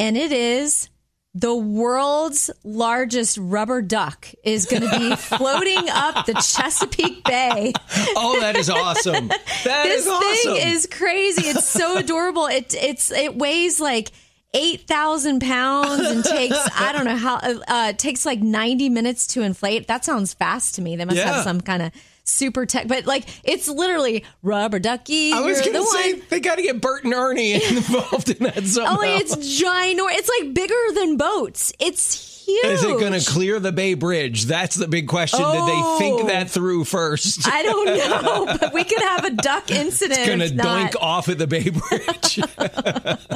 and 0.00 0.16
it 0.16 0.32
is 0.32 0.88
the 1.32 1.54
world's 1.54 2.50
largest 2.64 3.38
rubber 3.40 3.80
duck 3.82 4.26
is 4.42 4.66
going 4.66 4.82
to 4.82 4.98
be 4.98 5.14
floating 5.16 5.88
up 5.88 6.26
the 6.26 6.32
Chesapeake 6.34 7.22
Bay. 7.22 7.72
Oh, 8.16 8.40
that 8.40 8.56
is 8.56 8.68
awesome. 8.68 9.28
That 9.28 9.84
this 9.84 10.02
is 10.06 10.08
awesome. 10.08 10.54
thing 10.54 10.68
is 10.72 10.86
crazy. 10.90 11.46
It's 11.46 11.68
so 11.68 11.96
adorable. 12.02 12.46
It 12.46 12.74
it's 12.74 13.12
it 13.12 13.36
weighs 13.36 13.80
like. 13.80 14.10
8,000 14.52 15.40
pounds 15.42 16.00
and 16.08 16.24
takes, 16.24 16.58
I 16.76 16.90
don't 16.90 17.04
know 17.04 17.14
how, 17.16 17.36
uh, 17.36 17.90
it 17.90 18.00
takes 18.00 18.26
like 18.26 18.40
90 18.40 18.88
minutes 18.88 19.28
to 19.28 19.42
inflate. 19.42 19.86
That 19.86 20.04
sounds 20.04 20.34
fast 20.34 20.74
to 20.74 20.82
me. 20.82 20.96
They 20.96 21.04
must 21.04 21.18
Yeah. 21.18 21.34
have 21.34 21.44
some 21.44 21.60
kind 21.60 21.82
of 21.82 21.92
super 22.24 22.66
tech, 22.66 22.88
but 22.88 23.06
like 23.06 23.24
it's 23.44 23.68
literally 23.68 24.24
rubber 24.42 24.78
ducky. 24.78 25.32
I 25.32 25.40
was 25.40 25.60
to 25.60 25.70
the 25.70 25.82
say 25.84 26.12
one. 26.14 26.22
they 26.28 26.40
got 26.40 26.56
to 26.56 26.62
get 26.62 26.80
Bert 26.80 27.04
and 27.04 27.14
Ernie 27.14 27.54
involved 27.68 28.30
in 28.30 28.44
that 28.44 28.58
oh, 28.58 28.62
somehow. 28.62 28.96
Oh, 29.00 29.02
it's 29.18 29.36
ginormous. 29.36 30.18
It's 30.18 30.30
like 30.40 30.54
bigger 30.54 30.94
than 30.94 31.16
boats. 31.16 31.72
It's 31.78 32.44
huge. 32.46 32.64
Is 32.64 32.82
it 32.84 32.98
going 32.98 33.12
to 33.18 33.24
clear 33.30 33.60
the 33.60 33.72
Bay 33.72 33.94
Bridge? 33.94 34.44
That's 34.46 34.74
the 34.76 34.88
big 34.88 35.06
question. 35.08 35.40
Did 35.40 35.52
they 35.52 35.80
Oh. 35.82 35.98
think 35.98 36.26
that 36.28 36.50
through 36.50 36.84
first? 36.84 37.46
I 37.46 37.62
don't 37.62 37.86
know, 38.24 38.46
but 38.60 38.72
we 38.72 38.84
could 38.84 39.02
have 39.02 39.24
a 39.24 39.30
duck 39.30 39.70
incident. 39.70 40.18
It's 40.20 40.26
going 40.28 40.40
to 40.40 40.46
doink 40.48 40.96
off 41.00 41.28
at 41.28 41.38
the 41.38 41.46
Bay 41.46 41.70
Bridge. 41.70 42.40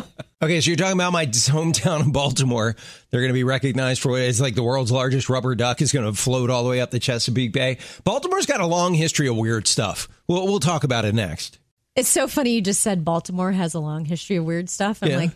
okay, 0.43 0.61
so 0.61 0.69
you're 0.71 0.77
talking 0.77 0.95
about 0.95 1.13
my 1.13 1.27
hometown 1.27 2.01
of 2.01 2.13
Baltimore. 2.13 2.77
They're 3.11 3.21
going 3.21 3.31
to 3.31 3.35
be 3.35 3.45
recognized 3.45 4.01
for 4.03 4.11
what 4.13 4.21
is 4.23 4.41
like 4.41 4.55
the 4.55 4.63
world's 4.63 4.93
largest 4.93 5.29
rubber 5.29 5.55
duck 5.55 5.81
is 5.83 5.93
going 5.93 6.07
to 6.07 6.13
float 6.19 6.51
all 6.51 6.65
the 6.65 6.71
way 6.71 6.81
up 6.81 6.91
the 6.91 6.99
Chesapeake 6.99 7.53
Bay. 7.53 7.79
Baltimore's 8.05 8.47
got 8.47 8.61
a 8.61 8.67
long 8.67 8.95
history 8.95 9.29
of 9.29 9.37
weird 9.37 9.67
stuff. 9.67 10.09
We'll, 10.29 10.47
we'll 10.47 10.61
talk 10.61 10.85
about 10.85 11.05
it 11.05 11.15
next. 11.15 11.59
It's 11.97 12.09
so 12.09 12.27
funny 12.27 12.51
you 12.55 12.61
just 12.61 12.83
said 12.83 13.05
Baltimore 13.05 13.53
has 13.53 13.75
a 13.75 13.81
long 13.81 14.05
history 14.05 14.37
of 14.37 14.45
weird 14.45 14.69
stuff. 14.69 14.99
I'm 15.03 15.11
Yeah. 15.11 15.17
like, 15.19 15.31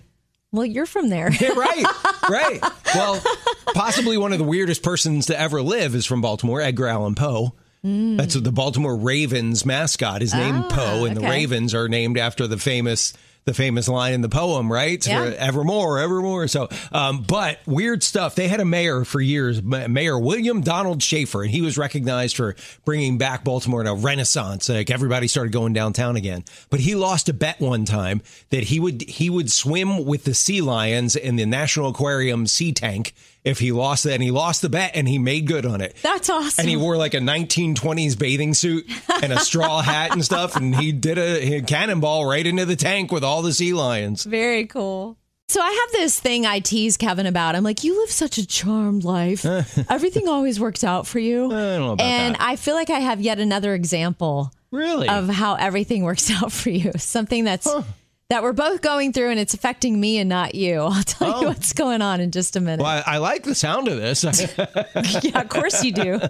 well, 0.50 0.64
you're 0.64 0.86
from 0.86 1.08
there. 1.08 1.30
Yeah, 1.30 1.48
right, 1.56 1.84
right. 2.30 2.60
Well, 2.94 3.22
possibly 3.74 4.16
one 4.16 4.32
of 4.32 4.38
the 4.38 4.44
weirdest 4.44 4.82
persons 4.82 5.26
to 5.26 5.38
ever 5.38 5.60
live 5.62 5.94
is 5.94 6.06
from 6.06 6.20
Baltimore, 6.20 6.60
Edgar 6.60 6.88
Allan 6.88 7.14
Poe. 7.14 7.54
That's 7.84 8.34
what 8.34 8.44
the 8.44 8.52
Baltimore 8.52 8.96
Ravens 8.96 9.64
mascot 9.64 10.20
is 10.20 10.34
named 10.34 10.64
Ah, 10.64 10.68
Poe, 10.70 11.04
and 11.04 11.16
the. 11.16 11.20
Ravens 11.20 11.74
are 11.74 11.88
named 11.88 12.18
after 12.18 12.46
the 12.46 12.58
famous 12.58 13.12
the 13.48 13.54
famous 13.54 13.88
line 13.88 14.12
in 14.12 14.20
the 14.20 14.28
poem, 14.28 14.70
right? 14.70 15.04
Yeah. 15.06 15.22
Evermore, 15.22 15.98
evermore. 15.98 16.46
So, 16.48 16.68
um, 16.92 17.22
but 17.22 17.58
weird 17.66 18.02
stuff. 18.02 18.34
They 18.34 18.46
had 18.46 18.60
a 18.60 18.64
mayor 18.64 19.04
for 19.04 19.20
years, 19.20 19.62
Mayor 19.62 20.18
William 20.18 20.60
Donald 20.60 21.02
Schaefer, 21.02 21.42
and 21.42 21.50
he 21.50 21.62
was 21.62 21.78
recognized 21.78 22.36
for 22.36 22.54
bringing 22.84 23.16
back 23.16 23.44
Baltimore 23.44 23.82
to 23.82 23.90
a 23.90 23.94
renaissance. 23.94 24.68
Like 24.68 24.90
everybody 24.90 25.28
started 25.28 25.52
going 25.52 25.72
downtown 25.72 26.16
again. 26.16 26.44
But 26.68 26.80
he 26.80 26.94
lost 26.94 27.28
a 27.30 27.32
bet 27.32 27.58
one 27.58 27.86
time 27.86 28.20
that 28.50 28.64
he 28.64 28.78
would 28.78 29.02
he 29.02 29.30
would 29.30 29.50
swim 29.50 30.04
with 30.04 30.24
the 30.24 30.34
sea 30.34 30.60
lions 30.60 31.16
in 31.16 31.36
the 31.36 31.46
National 31.46 31.88
Aquarium 31.88 32.46
sea 32.46 32.72
tank 32.72 33.14
if 33.44 33.58
he 33.58 33.72
lost 33.72 34.04
that. 34.04 34.14
And 34.14 34.22
he 34.22 34.30
lost 34.30 34.62
the 34.62 34.68
bet, 34.68 34.92
and 34.94 35.08
he 35.08 35.18
made 35.18 35.46
good 35.46 35.64
on 35.66 35.80
it. 35.80 35.96
That's 36.02 36.28
awesome. 36.30 36.62
And 36.62 36.68
he 36.68 36.76
wore 36.76 36.96
like 36.96 37.14
a 37.14 37.18
1920s 37.20 38.18
bathing 38.18 38.54
suit 38.54 38.86
and 39.22 39.32
a 39.32 39.40
straw 39.40 39.80
hat 39.82 40.12
and 40.12 40.24
stuff. 40.24 40.56
And 40.56 40.74
he 40.74 40.92
did 40.92 41.18
a, 41.18 41.56
a 41.56 41.62
cannonball 41.62 42.26
right 42.26 42.46
into 42.46 42.64
the 42.64 42.76
tank 42.76 43.12
with 43.12 43.24
all 43.24 43.42
the 43.42 43.52
sea 43.52 43.72
lions. 43.72 44.24
Very 44.24 44.66
cool. 44.66 45.16
So 45.50 45.62
I 45.62 45.70
have 45.70 45.92
this 45.92 46.20
thing 46.20 46.44
I 46.44 46.58
tease 46.58 46.98
Kevin 46.98 47.24
about. 47.24 47.56
I'm 47.56 47.64
like, 47.64 47.82
you 47.82 47.98
live 48.02 48.10
such 48.10 48.36
a 48.36 48.46
charmed 48.46 49.02
life. 49.04 49.46
Everything 49.90 50.28
always 50.28 50.60
works 50.60 50.84
out 50.84 51.06
for 51.06 51.18
you. 51.18 51.46
I 51.46 51.48
don't 51.48 51.80
know 51.80 51.92
about 51.92 52.04
and 52.06 52.34
that. 52.34 52.42
I 52.42 52.56
feel 52.56 52.74
like 52.74 52.90
I 52.90 52.98
have 53.00 53.22
yet 53.22 53.38
another 53.38 53.72
example 53.74 54.52
Really? 54.70 55.08
of 55.08 55.30
how 55.30 55.54
everything 55.54 56.02
works 56.02 56.30
out 56.42 56.52
for 56.52 56.68
you. 56.68 56.92
Something 56.98 57.44
that's 57.44 57.66
that 58.30 58.42
we're 58.42 58.52
both 58.52 58.82
going 58.82 59.12
through 59.12 59.30
and 59.30 59.40
it's 59.40 59.54
affecting 59.54 59.98
me 59.98 60.18
and 60.18 60.28
not 60.28 60.54
you. 60.54 60.80
I'll 60.82 61.02
tell 61.02 61.28
you 61.28 61.34
Oh. 61.34 61.42
what's 61.48 61.72
going 61.72 62.02
on 62.02 62.20
in 62.20 62.30
just 62.30 62.56
a 62.56 62.60
minute. 62.60 62.82
well, 62.82 63.02
I, 63.06 63.14
I 63.14 63.18
like 63.18 63.44
the 63.44 63.54
sound 63.54 63.88
of 63.88 63.96
this. 63.96 64.22
yeah, 65.24 65.40
of 65.40 65.48
course 65.48 65.82
you 65.84 65.92
do. 65.92 66.14
In 66.14 66.20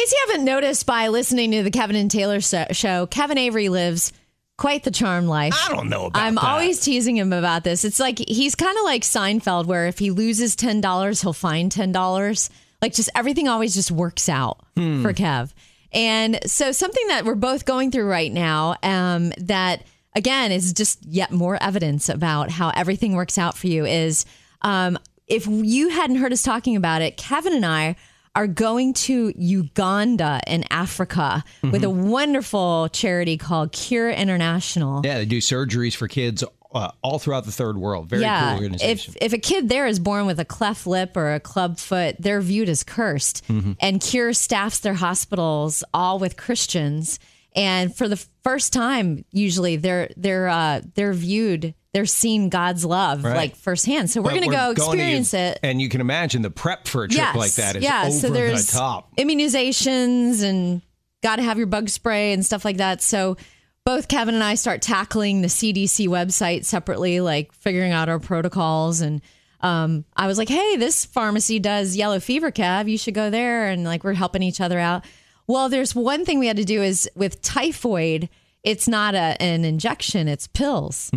case 0.00 0.12
you 0.12 0.24
haven't 0.28 0.44
noticed 0.44 0.86
by 0.86 1.08
listening 1.08 1.52
to 1.52 1.62
the 1.62 1.70
Kevin 1.70 1.96
and 1.96 2.10
Taylor 2.10 2.40
show, 2.40 3.06
Kevin 3.06 3.38
Avery 3.38 3.68
lives 3.68 4.12
quite 4.56 4.84
the 4.84 4.90
charmed 4.90 5.28
life. 5.28 5.54
I 5.68 5.72
don't 5.74 5.88
know 5.88 6.06
about 6.06 6.14
that. 6.20 6.26
I'm 6.26 6.34
that. 6.36 6.44
always 6.44 6.80
teasing 6.80 7.16
him 7.16 7.32
about 7.32 7.64
this. 7.64 7.84
It's 7.84 7.98
like 8.00 8.18
he's 8.18 8.54
kind 8.54 8.76
of 8.78 8.84
like 8.84 9.02
Seinfeld, 9.02 9.66
where 9.66 9.86
if 9.86 9.98
he 9.98 10.10
loses 10.10 10.54
ten 10.56 10.80
dollars, 10.80 11.20
he'll 11.22 11.32
find 11.32 11.70
ten 11.70 11.90
dollars. 11.92 12.50
Like 12.82 12.92
just 12.94 13.10
everything 13.14 13.48
always 13.48 13.74
just 13.74 13.90
works 13.90 14.28
out 14.28 14.64
Hmm. 14.76 15.02
for 15.02 15.12
Kev. 15.12 15.52
And 15.92 16.38
so 16.48 16.72
something 16.72 17.06
that 17.08 17.24
we're 17.24 17.34
both 17.36 17.64
going 17.64 17.90
through 17.92 18.08
right 18.08 18.32
now, 18.32 18.76
um, 18.82 19.32
that 19.38 19.82
again 20.14 20.52
is 20.52 20.72
just 20.72 21.04
yet 21.04 21.30
more 21.32 21.60
evidence 21.62 22.08
about 22.08 22.50
how 22.50 22.70
everything 22.70 23.14
works 23.14 23.38
out 23.38 23.56
for 23.56 23.66
you 23.66 23.84
is 23.84 24.24
um, 24.62 24.98
if 25.26 25.46
you 25.46 25.88
hadn't 25.88 26.16
heard 26.16 26.32
us 26.32 26.42
talking 26.42 26.76
about 26.76 27.02
it, 27.02 27.16
Kevin 27.16 27.52
and 27.54 27.66
I 27.66 27.96
are 28.36 28.46
going 28.48 28.94
to 28.94 29.32
Uganda 29.36 30.40
in 30.46 30.64
Africa 30.70 31.44
with 31.62 31.84
a 31.84 31.86
Mm-hmm. 31.86 32.08
wonderful 32.08 32.88
charity 32.92 33.36
called 33.36 33.70
Cure 33.72 34.10
International. 34.10 35.02
yeah, 35.04 35.18
they 35.18 35.24
do 35.24 35.38
surgeries 35.38 35.94
for 35.94 36.08
kids 36.08 36.42
uh, 36.74 36.90
all 37.02 37.20
throughout 37.20 37.44
the 37.44 37.52
third 37.52 37.78
world. 37.78 38.08
Very 38.08 38.22
cool 38.24 38.54
organization. 38.54 39.14
If 39.20 39.22
if 39.22 39.32
a 39.32 39.38
kid 39.38 39.68
there 39.68 39.86
is 39.86 40.00
born 40.00 40.26
with 40.26 40.40
a 40.40 40.44
cleft 40.44 40.86
lip 40.88 41.16
or 41.16 41.32
a 41.34 41.38
club 41.40 41.78
foot, 41.78 42.16
they're 42.18 42.40
viewed 42.40 42.68
as 42.68 42.82
cursed. 42.82 43.46
Mm-hmm. 43.46 43.72
And 43.80 44.00
Cure 44.00 44.32
staffs 44.32 44.80
their 44.80 44.94
hospitals 44.94 45.84
all 45.94 46.18
with 46.18 46.36
Christians. 46.36 47.20
And 47.54 47.94
for 47.94 48.08
the 48.08 48.16
first 48.42 48.72
time, 48.72 49.24
usually 49.30 49.76
they're 49.76 50.10
they're 50.16 50.48
uh, 50.48 50.80
they're 50.94 51.12
viewed, 51.12 51.74
they're 51.92 52.04
seen 52.06 52.48
God's 52.48 52.84
love 52.84 53.22
Right. 53.22 53.36
like 53.36 53.56
firsthand. 53.56 54.10
So 54.10 54.20
we're 54.20 54.30
But 54.30 54.40
going 54.40 54.50
to 54.50 54.56
go 54.56 54.74
going 54.74 54.76
to 54.76 54.82
experience 54.82 55.32
U- 55.32 55.38
it. 55.38 55.60
And 55.62 55.80
you 55.80 55.88
can 55.88 56.00
imagine 56.00 56.42
the 56.42 56.50
prep 56.50 56.88
for 56.88 57.04
a 57.04 57.08
trip 57.08 57.18
Yes, 57.18 57.36
like 57.36 57.52
that 57.52 57.76
is 57.76 57.84
yeah. 57.84 58.02
over 58.02 58.10
so 58.10 58.30
there's 58.30 58.66
the 58.66 58.78
top. 58.78 59.16
immunizations 59.16 60.42
and 60.42 60.82
got 61.22 61.36
to 61.36 61.42
have 61.42 61.58
your 61.58 61.66
bug 61.66 61.88
spray 61.88 62.32
and 62.32 62.44
stuff 62.44 62.64
like 62.64 62.78
that. 62.78 63.00
So 63.02 63.36
both 63.84 64.08
Kevin 64.08 64.34
and 64.34 64.42
I 64.42 64.54
start 64.56 64.82
tackling 64.82 65.42
the 65.42 65.48
CDC 65.48 66.08
website 66.08 66.64
separately, 66.64 67.20
like 67.20 67.52
figuring 67.52 67.92
out 67.92 68.08
our 68.08 68.18
protocols. 68.18 69.00
And 69.00 69.20
um, 69.60 70.04
I 70.16 70.26
was 70.26 70.38
like, 70.38 70.48
hey, 70.48 70.76
this 70.76 71.04
pharmacy 71.04 71.58
does 71.58 71.94
yellow 71.96 72.18
fever, 72.20 72.50
Kev. 72.50 72.88
You 72.90 72.98
should 72.98 73.14
go 73.14 73.30
there. 73.30 73.68
And 73.68 73.84
like 73.84 74.02
we're 74.02 74.14
helping 74.14 74.42
each 74.42 74.60
other 74.60 74.78
out. 74.78 75.04
Well, 75.46 75.68
there's 75.68 75.94
one 75.94 76.24
thing 76.24 76.38
we 76.38 76.46
had 76.46 76.56
to 76.56 76.64
do 76.64 76.82
is 76.82 77.08
with 77.14 77.42
typhoid, 77.42 78.28
it's 78.62 78.88
not 78.88 79.14
a, 79.14 79.36
an 79.42 79.64
injection, 79.64 80.28
it's 80.28 80.46
pills. 80.46 81.10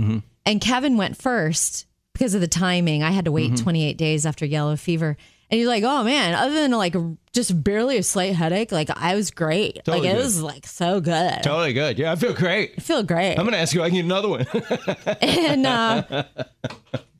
And 0.45 0.61
Kevin 0.61 0.97
went 0.97 1.17
first 1.17 1.85
because 2.13 2.33
of 2.35 2.41
the 2.41 2.47
timing. 2.47 3.03
I 3.03 3.11
had 3.11 3.25
to 3.25 3.31
wait 3.31 3.55
28 3.57 3.97
days 3.97 4.25
after 4.25 4.45
yellow 4.45 4.75
fever. 4.75 5.17
And 5.49 5.59
you're 5.59 5.69
like, 5.69 5.83
oh 5.85 6.03
man, 6.03 6.33
other 6.33 6.55
than 6.55 6.71
like 6.71 6.93
just 7.31 7.63
barely 7.63 7.97
a 7.97 8.03
slight 8.03 8.35
headache, 8.35 8.71
like 8.73 8.89
I 8.89 9.15
was 9.15 9.31
great. 9.31 9.75
Totally 9.85 9.99
like 9.99 10.09
it 10.09 10.15
good. 10.15 10.23
was 10.23 10.41
like 10.41 10.67
so 10.67 10.99
good. 10.99 11.41
Totally 11.41 11.71
good. 11.71 11.97
Yeah, 11.97 12.11
I 12.11 12.15
feel 12.15 12.33
great. 12.33 12.73
I 12.77 12.81
feel 12.81 13.03
great. 13.03 13.35
I'm 13.37 13.45
going 13.45 13.53
to 13.53 13.59
ask 13.59 13.73
you, 13.73 13.81
I 13.81 13.89
need 13.89 14.03
another 14.03 14.27
one. 14.27 14.45
and 15.21 15.65
uh, 15.65 16.23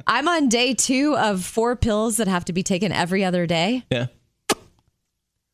I'm 0.06 0.28
on 0.28 0.50
day 0.50 0.74
two 0.74 1.15
of 1.15 1.46
four 1.46 1.78
pills 1.78 2.17
that 2.17 2.28
have 2.28 2.43
to 2.46 2.54
be 2.54 2.63
taken 2.63 2.91
every 2.91 3.24
other 3.24 3.46
day. 3.46 3.86
yeah. 3.89 4.08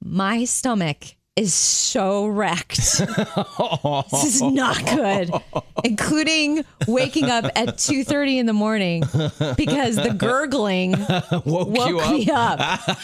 My 0.04 0.44
stomach 0.44 1.16
is 1.36 1.54
so 1.54 2.28
wrecked. 2.28 2.78
this 4.12 4.24
is 4.24 4.42
not 4.42 4.86
good, 4.86 5.32
including 5.84 6.64
waking 6.88 7.26
up 7.26 7.46
at 7.56 7.78
2:30 7.78 8.38
in 8.40 8.46
the 8.46 8.54
morning 8.54 9.02
because 9.58 9.96
the 9.96 10.16
gurgling 10.18 10.92
Woke, 11.46 11.88
you 11.88 11.96
woke 11.96 12.04
up. 12.06 12.12
me 12.12 12.30
up. 12.32 12.98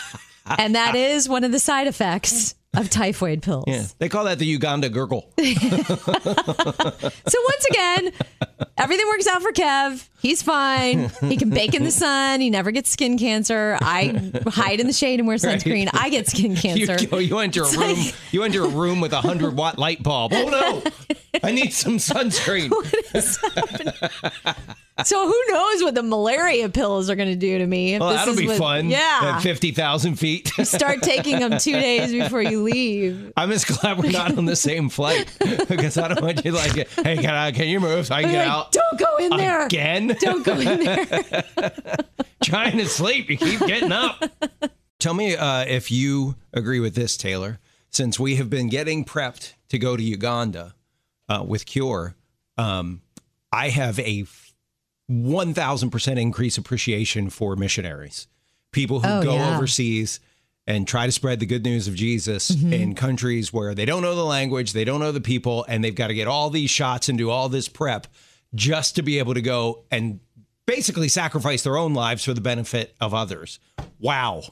and 0.60 0.76
that 0.76 0.96
is 0.96 1.28
one 1.28 1.44
of 1.44 1.52
the 1.52 1.60
side 1.60 1.88
effects 1.88 2.56
of 2.78 2.90
typhoid 2.90 3.42
pills. 3.42 3.66
Yeah, 3.68 3.86
they 3.98 4.10
call 4.10 4.26
that 4.26 4.40
the 4.40 4.46
Uganda 4.46 4.90
gurgle. 4.90 5.32
So 7.28 7.38
once 7.44 7.66
again, 7.70 8.12
everything 8.78 9.08
works 9.08 9.28
out 9.28 9.42
for 9.42 9.52
Kev. 9.52 10.08
He's 10.22 10.42
fine. 10.42 11.10
He 11.22 11.38
can 11.38 11.50
bake 11.50 11.74
in 11.74 11.84
the 11.84 11.92
sun. 11.92 12.40
He 12.42 12.50
never 12.50 12.72
gets 12.72 12.90
skin 12.90 13.18
cancer. 13.18 13.78
I 13.82 14.32
hide 14.48 14.80
in 14.80 14.88
the 14.88 14.94
shade 14.94 15.20
and 15.20 15.28
wear 15.28 15.38
sunscreen. 15.38 15.90
I 15.94 16.10
get 16.10 16.28
skin 16.28 16.56
cancer. 16.58 16.98
go, 17.08 17.18
you 17.18 17.38
enter 17.40 17.64
a 17.64 17.70
room. 17.72 17.80
like- 17.98 18.16
you 18.32 18.44
enter 18.44 18.64
a 18.64 18.68
room 18.68 19.00
with 19.02 19.14
a 19.14 19.22
hundred 19.22 19.56
watt 19.56 19.78
light 19.78 20.02
bulb. 20.04 20.32
Oh 20.34 20.50
no! 20.50 20.84
I 21.44 21.52
need 21.52 21.74
some 21.74 21.98
sunscreen. 21.98 22.70
So 25.06 25.26
who 25.28 25.44
knows 25.50 25.84
what 25.84 25.96
the 25.96 26.04
malaria 26.04 26.70
pills 26.70 27.10
are 27.10 27.16
going 27.16 27.30
to 27.30 27.36
do 27.36 27.58
to 27.58 27.66
me? 27.66 27.96
If 27.96 28.00
Well, 28.02 28.10
this 28.10 28.20
that'll 28.20 28.34
is 28.34 28.40
be 28.40 28.48
what- 28.48 28.58
fun. 28.58 28.90
Yeah. 28.90 29.20
At 29.36 29.40
fifty 29.42 29.72
thousand 29.72 30.16
feet. 30.16 30.48
Start 30.64 31.02
taking 31.02 31.40
them 31.40 31.58
two 31.58 31.74
days 31.74 32.12
before 32.12 32.42
you 32.42 32.64
leave. 32.64 33.32
I'm 33.38 33.50
just 33.50 33.68
glad 33.68 33.98
we're 33.98 34.12
not 34.12 34.38
on 34.38 34.46
the 34.46 34.56
same 34.56 34.90
flight 34.90 35.32
because 35.68 35.98
I 35.98 36.08
don't 36.10 36.22
want 36.22 36.44
you 36.44 36.52
to, 36.52 36.58
like, 36.58 36.74
hey, 36.90 37.18
can 37.18 37.34
I? 37.34 37.52
Can 37.52 37.68
you 37.68 37.80
move 37.80 38.08
so 38.08 38.16
I 38.16 38.24
can 38.24 38.32
get 38.32 38.48
Like, 38.48 38.52
out 38.52 38.72
Don't 38.72 39.00
go 39.00 39.18
in 39.18 39.38
there. 39.38 39.66
again? 39.66 40.16
Don't 40.20 40.46
go 40.46 40.54
in 40.60 40.84
there. 40.84 41.44
Trying 42.44 42.78
to 42.78 42.86
sleep, 42.88 43.30
you 43.30 43.38
keep 43.38 43.60
getting 43.62 43.92
up. 43.92 44.24
Tell 45.00 45.14
me 45.14 45.36
uh, 45.36 45.66
if 45.66 45.92
you 45.92 46.36
agree 46.54 46.80
with 46.80 46.96
this, 46.96 47.16
Taylor. 47.18 47.60
Since 47.92 48.20
we 48.20 48.36
have 48.36 48.50
been 48.50 48.70
getting 48.70 49.04
prepped 49.06 49.54
to 49.70 49.80
go 49.80 49.98
to 49.98 50.04
Uganda 50.04 50.76
uh, 51.28 51.44
with 51.48 51.66
Cure, 51.66 52.16
um, 52.58 53.02
I 53.52 53.70
have 53.70 53.98
a 54.00 54.26
1000% 55.10 56.20
increase 56.20 56.58
appreciation 56.58 57.30
for 57.30 57.56
missionaries, 57.56 58.28
people 58.72 59.00
who 59.02 59.08
Oh, 59.08 59.24
go 59.24 59.34
yeah. 59.36 59.56
overseas 59.58 60.20
and 60.68 60.88
try 60.88 61.06
to 61.08 61.12
spread 61.12 61.40
the 61.40 61.46
good 61.48 61.64
news 61.64 61.88
of 61.88 61.96
Jesus 61.96 62.52
Mm-hmm. 62.52 62.74
in 62.74 62.96
countries 62.96 63.52
where 63.52 63.74
they 63.74 63.86
don't 63.86 64.02
know 64.04 64.16
the 64.16 64.24
language, 64.26 64.74
they 64.74 64.84
don't 64.86 65.00
know 65.00 65.12
the 65.12 65.22
people, 65.22 65.66
and 65.68 65.84
they've 65.84 65.96
got 65.96 66.08
to 66.08 66.14
get 66.14 66.28
all 66.28 66.50
these 66.50 66.70
shots 66.70 67.10
and 67.10 67.18
do 67.18 67.30
all 67.30 67.50
this 67.50 67.68
prep 67.68 68.08
just 68.54 68.96
to 68.96 69.02
be 69.02 69.20
able 69.20 69.34
to 69.34 69.42
go 69.42 69.84
and 69.92 70.20
basically 70.68 71.08
sacrifice 71.08 71.64
their 71.64 71.78
own 71.78 71.94
lives 71.96 72.24
for 72.24 72.34
the 72.36 72.42
benefit 72.42 72.96
of 73.02 73.14
others. 73.14 73.60
Wow. 74.00 74.44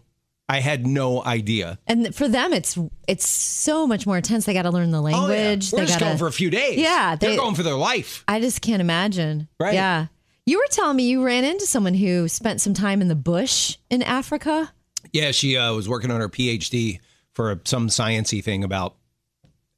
I 0.50 0.62
had 0.62 0.88
no 0.88 1.24
idea. 1.26 1.78
And 1.88 2.16
for 2.16 2.28
them, 2.28 2.54
it's 2.54 2.78
it's 3.08 3.28
so 3.28 3.86
much 3.86 4.08
more 4.08 4.16
intense. 4.18 4.46
They 4.46 4.54
got 4.54 4.62
to 4.62 4.70
learn 4.72 4.92
the 4.92 5.02
Oh, 5.04 5.08
yeah. 5.08 5.18
language. 5.18 5.72
We're 5.74 5.80
they 5.80 5.86
just 5.88 6.00
gotta, 6.00 6.06
going 6.12 6.18
for 6.18 6.28
a 6.28 6.32
few 6.32 6.50
days. 6.50 6.80
Yeah, 6.80 7.16
They're 7.18 7.36
going 7.36 7.54
for 7.54 7.64
their 7.64 7.76
life. 7.76 8.24
I 8.30 8.40
just 8.40 8.62
can't 8.62 8.80
imagine. 8.82 9.50
Right. 9.60 9.74
Yeah. 9.74 10.08
You 10.48 10.60
were 10.60 10.66
telling 10.72 10.96
me 10.96 11.04
you 11.10 11.22
ran 11.26 11.44
into 11.44 11.66
someone 11.66 11.94
who 11.94 12.30
spent 12.30 12.62
some 12.62 12.74
time 12.74 13.02
in 13.02 13.10
the 13.10 13.16
bush 13.16 13.78
in 13.90 14.02
Africa. 14.02 14.72
Yeah, 15.12 15.32
she 15.32 15.58
uh, 15.58 15.74
was 15.74 15.90
working 15.90 16.10
on 16.10 16.22
her 16.22 16.30
PhD 16.30 17.00
for 17.34 17.60
some 17.66 17.90
sciency 17.90 18.42
thing 18.42 18.64
about 18.64 18.96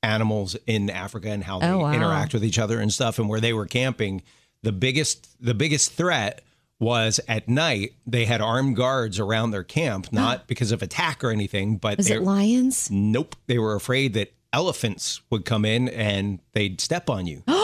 animals 0.03 0.55
in 0.67 0.91
Africa 0.91 1.29
and 1.29 1.43
how 1.43 1.57
they 1.57 1.67
Oh, 1.67 1.79
wow. 1.79 1.91
interact 1.93 2.35
with 2.35 2.43
each 2.45 2.59
other 2.59 2.79
and 2.79 2.93
stuff. 2.93 3.17
And 3.17 3.27
where 3.27 3.39
they 3.41 3.51
were 3.51 3.65
camping, 3.65 4.21
the 4.61 4.71
biggest 4.71 5.27
the 5.43 5.55
biggest 5.55 5.93
threat 5.93 6.41
was 6.79 7.19
at 7.27 7.49
night. 7.49 7.93
They 8.05 8.25
had 8.25 8.39
armed 8.39 8.75
guards 8.75 9.19
around 9.19 9.49
their 9.51 9.63
camp, 9.63 10.13
not 10.13 10.45
because 10.47 10.71
of 10.71 10.83
attack 10.83 11.23
or 11.23 11.31
anything, 11.31 11.77
but 11.77 11.97
Was 11.97 12.07
they, 12.09 12.15
it 12.17 12.21
lions? 12.21 12.89
nope, 12.91 13.35
they 13.47 13.57
were 13.57 13.73
afraid 13.73 14.13
that 14.13 14.31
elephants 14.53 15.19
would 15.31 15.45
come 15.45 15.65
in 15.65 15.89
and 15.89 16.39
they'd 16.53 16.79
step 16.79 17.09
on 17.09 17.25
you. 17.25 17.43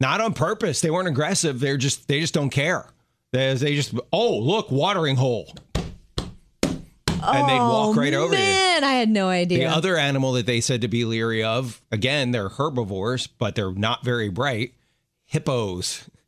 not 0.00 0.20
on 0.20 0.34
purpose. 0.34 0.80
They 0.80 0.90
weren't 0.90 1.08
aggressive. 1.08 1.60
They're 1.60 1.76
just 1.76 2.08
they 2.08 2.20
just 2.20 2.34
don't 2.34 2.50
care. 2.50 2.86
They, 3.32 3.54
they 3.54 3.74
just 3.74 3.94
oh 4.12 4.38
look 4.38 4.70
watering 4.70 5.16
hole. 5.16 5.52
And 7.20 7.48
they'd 7.48 7.58
oh, 7.58 7.88
walk 7.88 7.96
right 7.96 8.14
over 8.14 8.32
you. 8.32 8.40
Oh, 8.40 8.44
Man, 8.44 8.84
I 8.84 8.92
had 8.92 9.08
no 9.08 9.28
idea. 9.28 9.58
The 9.58 9.74
other 9.74 9.96
animal 9.96 10.32
that 10.34 10.46
they 10.46 10.60
said 10.60 10.82
to 10.82 10.88
be 10.88 11.04
leery 11.04 11.42
of, 11.42 11.82
again, 11.90 12.30
they're 12.30 12.48
herbivores, 12.48 13.26
but 13.26 13.56
they're 13.56 13.72
not 13.72 14.04
very 14.04 14.28
bright. 14.28 14.74
Hippos. 15.24 16.08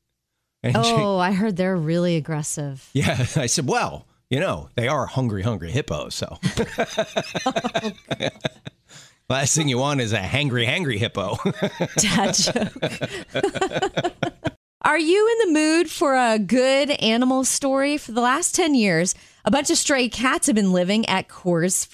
And 0.63 0.75
she- 0.75 0.93
oh, 0.93 1.17
I 1.17 1.33
heard 1.33 1.57
they're 1.57 1.75
really 1.75 2.17
aggressive. 2.17 2.87
yeah, 2.93 3.25
I 3.35 3.47
said, 3.47 3.67
well, 3.67 4.05
you 4.29 4.41
know, 4.41 4.69
they 4.75 4.89
are 4.89 5.07
hungry, 5.07 5.43
hungry 5.43 5.71
hippos. 5.71 6.15
So, 6.15 6.39
oh, 7.47 7.93
last 9.31 9.55
thing 9.55 9.69
you 9.69 9.79
want 9.79 10.01
is 10.01 10.13
a 10.13 10.19
hangry, 10.19 10.67
hangry 10.67 10.99
hippo. 10.99 11.37
Dad 11.97 12.35
joke. 12.35 12.73
Are 14.83 14.99
you 14.99 15.29
in 15.29 15.49
the 15.49 15.61
mood 15.61 15.91
for 15.91 16.17
a 16.17 16.39
good 16.39 16.91
animal 16.91 17.45
story? 17.45 17.99
For 17.99 18.13
the 18.13 18.23
last 18.23 18.55
10 18.55 18.75
years, 18.75 19.15
a 19.45 19.51
bunch 19.51 19.71
of 19.71 19.77
stray 19.77 20.09
cats 20.09 20.47
have 20.47 20.57
been 20.57 20.73
living 20.73 21.07
at 21.07 21.29
Coors 21.29 21.87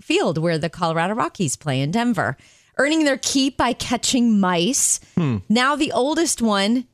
Field, 0.00 0.38
where 0.38 0.58
the 0.58 0.70
Colorado 0.70 1.14
Rockies 1.14 1.56
play 1.56 1.80
in 1.80 1.90
Denver, 1.90 2.36
earning 2.78 3.04
their 3.04 3.18
keep 3.18 3.56
by 3.56 3.72
catching 3.74 4.40
mice. 4.40 5.00
Hmm. 5.16 5.38
Now, 5.48 5.76
the 5.76 5.92
oldest 5.92 6.40
one 6.40 6.86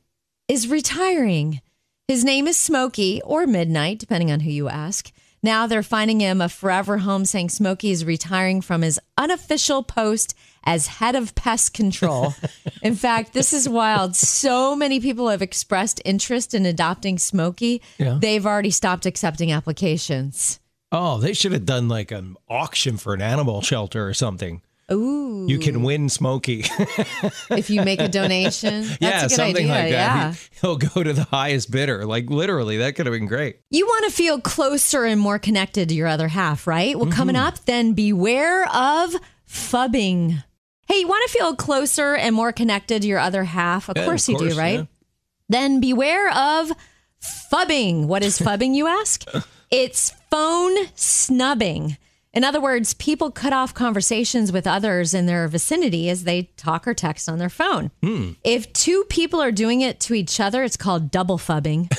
is 0.47 0.67
retiring. 0.67 1.61
His 2.07 2.23
name 2.23 2.47
is 2.47 2.57
Smokey 2.57 3.21
or 3.23 3.47
Midnight, 3.47 3.99
depending 3.99 4.31
on 4.31 4.41
who 4.41 4.51
you 4.51 4.69
ask. 4.69 5.11
Now 5.43 5.67
they're 5.67 5.83
finding 5.83 6.19
him 6.19 6.41
a 6.41 6.49
forever 6.49 6.99
home, 6.99 7.25
saying 7.25 7.49
Smokey 7.49 7.91
is 7.91 8.03
retiring 8.03 8.61
from 8.61 8.81
his 8.81 8.99
unofficial 9.17 9.83
post 9.83 10.33
as 10.63 10.87
head 10.87 11.15
of 11.15 11.35
pest 11.35 11.73
control. 11.73 12.33
in 12.81 12.95
fact, 12.95 13.33
this 13.33 13.53
is 13.53 13.69
wild. 13.69 14.15
So 14.15 14.75
many 14.75 14.99
people 14.99 15.29
have 15.29 15.41
expressed 15.41 16.01
interest 16.03 16.53
in 16.53 16.65
adopting 16.65 17.17
Smokey. 17.17 17.81
Yeah. 17.97 18.17
They've 18.19 18.45
already 18.45 18.71
stopped 18.71 19.05
accepting 19.05 19.51
applications. 19.51 20.59
oh, 20.91 21.19
they 21.19 21.33
should 21.33 21.51
have 21.51 21.65
done 21.65 21.87
like 21.87 22.11
an 22.11 22.35
auction 22.49 22.97
for 22.97 23.13
an 23.13 23.21
animal 23.21 23.61
shelter 23.61 24.07
or 24.07 24.13
something. 24.13 24.61
Ooh. 24.91 25.45
You 25.49 25.59
can 25.59 25.81
win 25.83 26.07
Smokey. 26.09 26.63
if 27.51 27.69
you 27.69 27.81
make 27.83 27.99
a 27.99 28.07
donation. 28.07 28.83
That's 28.87 29.01
yeah, 29.01 29.19
a 29.19 29.21
good 29.23 29.31
something 29.31 29.69
idea. 29.69 29.83
like 29.83 29.91
Yeah. 29.91 30.29
that. 30.31 30.35
He- 30.35 30.47
He'll 30.61 30.77
go 30.77 31.03
to 31.03 31.11
the 31.13 31.25
highest 31.25 31.71
bidder. 31.71 32.05
Like 32.05 32.29
literally, 32.29 32.77
that 32.77 32.95
could 32.95 33.05
have 33.05 33.13
been 33.13 33.25
great. 33.27 33.59
You 33.69 33.85
want 33.85 34.05
to 34.05 34.11
feel 34.11 34.39
closer 34.39 35.03
and 35.03 35.19
more 35.19 35.39
connected 35.39 35.89
to 35.89 35.95
your 35.95 36.07
other 36.07 36.29
half, 36.29 36.65
right? 36.67 36.97
Well, 36.97 37.11
coming 37.11 37.35
Mm-hmm. 37.35 37.45
up, 37.47 37.65
then 37.65 37.93
beware 37.93 38.63
of 38.73 39.13
phubbing. 39.47 40.43
Hey, 40.87 40.99
you 40.99 41.07
want 41.07 41.29
to 41.29 41.37
feel 41.37 41.53
closer 41.55 42.15
and 42.15 42.33
more 42.33 42.51
connected 42.53 43.01
to 43.01 43.07
your 43.07 43.19
other 43.19 43.43
half? 43.43 43.89
Of 43.89 43.97
Yeah, 43.97 44.05
course 44.05 44.29
of 44.29 44.41
you 44.41 44.49
do, 44.51 44.57
right? 44.57 44.79
yeah. 44.79 44.85
Then 45.49 45.79
beware 45.81 46.29
of 46.29 46.71
phubbing. 47.21 48.05
What 48.07 48.23
is 48.23 48.39
phubbing, 48.39 48.73
you 48.75 48.87
ask? 48.87 49.23
It's 49.69 50.13
phone 50.31 50.77
snubbing. 50.95 51.97
In 52.37 52.43
other 52.43 52.61
words, 52.61 52.93
people 52.93 53.31
cut 53.31 53.51
off 53.51 53.73
conversations 53.73 54.51
with 54.51 54.67
others 54.67 55.15
in 55.15 55.25
their 55.25 55.47
vicinity 55.47 56.07
as 56.07 56.23
they 56.23 56.51
talk 56.55 56.87
or 56.87 56.93
text 56.93 57.27
on 57.27 57.39
their 57.39 57.49
phone. 57.49 57.89
Hmm. 58.03 58.33
If 58.43 58.71
two 58.73 59.05
people 59.09 59.41
are 59.41 59.51
doing 59.51 59.81
it 59.81 59.99
to 60.01 60.13
each 60.13 60.39
other, 60.39 60.63
it's 60.63 60.77
called 60.77 61.09
double 61.09 61.39
phubbing. 61.39 61.91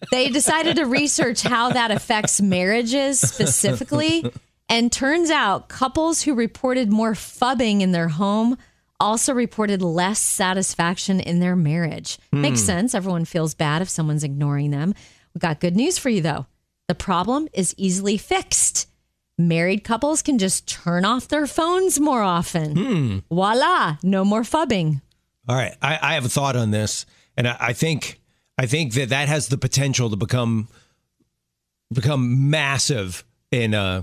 they 0.10 0.28
decided 0.28 0.76
to 0.76 0.84
research 0.84 1.40
how 1.40 1.70
that 1.70 1.90
affects 1.90 2.42
marriages 2.42 3.20
specifically. 3.20 4.30
And 4.68 4.92
turns 4.92 5.30
out 5.30 5.70
couples 5.70 6.20
who 6.20 6.34
reported 6.34 6.92
more 6.92 7.14
phubbing 7.14 7.80
in 7.80 7.92
their 7.92 8.08
home 8.08 8.58
also 9.00 9.32
reported 9.32 9.80
less 9.80 10.18
satisfaction 10.18 11.20
in 11.20 11.40
their 11.40 11.56
marriage. 11.56 12.18
Makes 12.32 12.60
hmm. 12.60 12.66
sense. 12.66 12.94
Everyone 12.94 13.24
feels 13.24 13.54
bad 13.54 13.80
if 13.80 13.88
someone's 13.88 14.24
ignoring 14.24 14.72
them. 14.72 14.94
We 15.32 15.38
got 15.38 15.58
good 15.58 15.74
news 15.74 15.96
for 15.96 16.10
you, 16.10 16.20
though. 16.20 16.44
The 16.86 16.94
problem 16.94 17.48
is 17.54 17.74
easily 17.78 18.18
fixed. 18.18 18.88
Married 19.38 19.82
couples 19.82 20.22
can 20.22 20.38
just 20.38 20.68
turn 20.68 21.04
off 21.04 21.28
their 21.28 21.46
phones 21.46 21.98
more 21.98 22.22
often. 22.22 22.76
Hmm. 22.76 23.18
Voila, 23.30 23.96
no 24.02 24.24
more 24.24 24.42
phubbing. 24.42 25.00
All 25.48 25.56
right, 25.56 25.74
I, 25.82 25.98
I 26.00 26.14
have 26.14 26.24
a 26.24 26.28
thought 26.28 26.54
on 26.54 26.70
this, 26.70 27.06
and 27.36 27.48
I, 27.48 27.56
I 27.58 27.72
think 27.72 28.20
I 28.58 28.66
think 28.66 28.94
that 28.94 29.08
that 29.08 29.28
has 29.28 29.48
the 29.48 29.58
potential 29.58 30.10
to 30.10 30.16
become 30.16 30.68
become 31.92 32.50
massive 32.50 33.24
in 33.50 33.74
uh, 33.74 34.02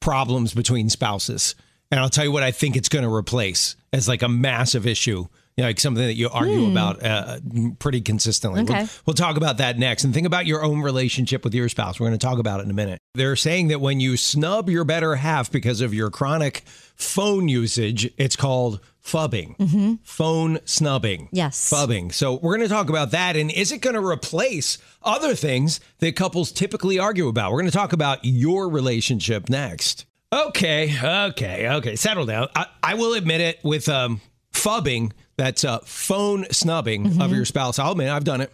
problems 0.00 0.54
between 0.54 0.90
spouses. 0.90 1.54
And 1.90 2.00
I'll 2.00 2.10
tell 2.10 2.24
you 2.24 2.32
what 2.32 2.42
I 2.42 2.50
think 2.50 2.76
it's 2.76 2.88
going 2.88 3.04
to 3.04 3.12
replace 3.12 3.76
as 3.92 4.08
like 4.08 4.22
a 4.22 4.28
massive 4.28 4.86
issue, 4.86 5.26
you 5.56 5.62
know, 5.62 5.68
like 5.68 5.80
something 5.80 6.04
that 6.06 6.14
you 6.14 6.28
argue 6.28 6.70
about 6.70 7.02
uh, 7.02 7.38
pretty 7.78 8.00
consistently. 8.02 8.62
We'll, 8.62 8.72
Okay. 8.76 8.86
we'll 9.06 9.14
talk 9.14 9.36
about 9.36 9.56
that 9.58 9.78
next, 9.78 10.04
and 10.04 10.12
think 10.12 10.26
about 10.26 10.44
your 10.46 10.62
own 10.62 10.82
relationship 10.82 11.44
with 11.44 11.54
your 11.54 11.68
spouse. 11.68 11.98
We're 11.98 12.08
going 12.08 12.18
to 12.18 12.26
talk 12.26 12.38
about 12.38 12.60
it 12.60 12.64
in 12.64 12.70
a 12.70 12.74
minute. 12.74 13.00
They're 13.14 13.36
saying 13.36 13.68
that 13.68 13.80
when 13.80 13.98
you 14.00 14.16
snub 14.16 14.68
your 14.68 14.84
better 14.84 15.14
half 15.16 15.50
because 15.50 15.80
of 15.80 15.94
your 15.94 16.10
chronic 16.10 16.62
phone 16.94 17.48
usage, 17.48 18.12
it's 18.18 18.36
called 18.36 18.80
phubbing, 19.02 19.98
phone 20.02 20.58
snubbing. 20.64 21.28
Yes. 21.32 21.70
Phubbing. 21.70 22.12
So 22.12 22.34
we're 22.34 22.56
going 22.56 22.68
to 22.68 22.74
talk 22.74 22.88
about 22.90 23.12
that. 23.12 23.36
And 23.36 23.50
is 23.50 23.72
it 23.72 23.78
going 23.78 23.94
to 23.94 24.04
replace 24.06 24.78
other 25.02 25.34
things 25.34 25.80
that 26.00 26.16
couples 26.16 26.50
typically 26.52 26.98
argue 26.98 27.28
about? 27.28 27.52
We're 27.52 27.60
going 27.60 27.70
to 27.70 27.76
talk 27.76 27.92
about 27.92 28.18
your 28.24 28.68
relationship 28.68 29.48
next. 29.48 30.04
Okay. 30.32 30.92
Okay. 31.02 31.68
Okay. 31.68 31.96
Settle 31.96 32.26
down. 32.26 32.48
I, 32.54 32.66
I 32.82 32.94
will 32.94 33.14
admit 33.14 33.40
it 33.40 33.60
with 33.62 33.88
um, 33.88 34.20
phubbing, 34.66 35.12
that's 35.36 35.64
uh, 35.64 35.78
phone 35.80 36.46
snubbing 36.50 37.22
of 37.22 37.32
your 37.32 37.44
spouse. 37.44 37.78
I'll 37.78 37.92
admit 37.92 38.08
I've 38.08 38.24
done 38.24 38.40
it. 38.40 38.52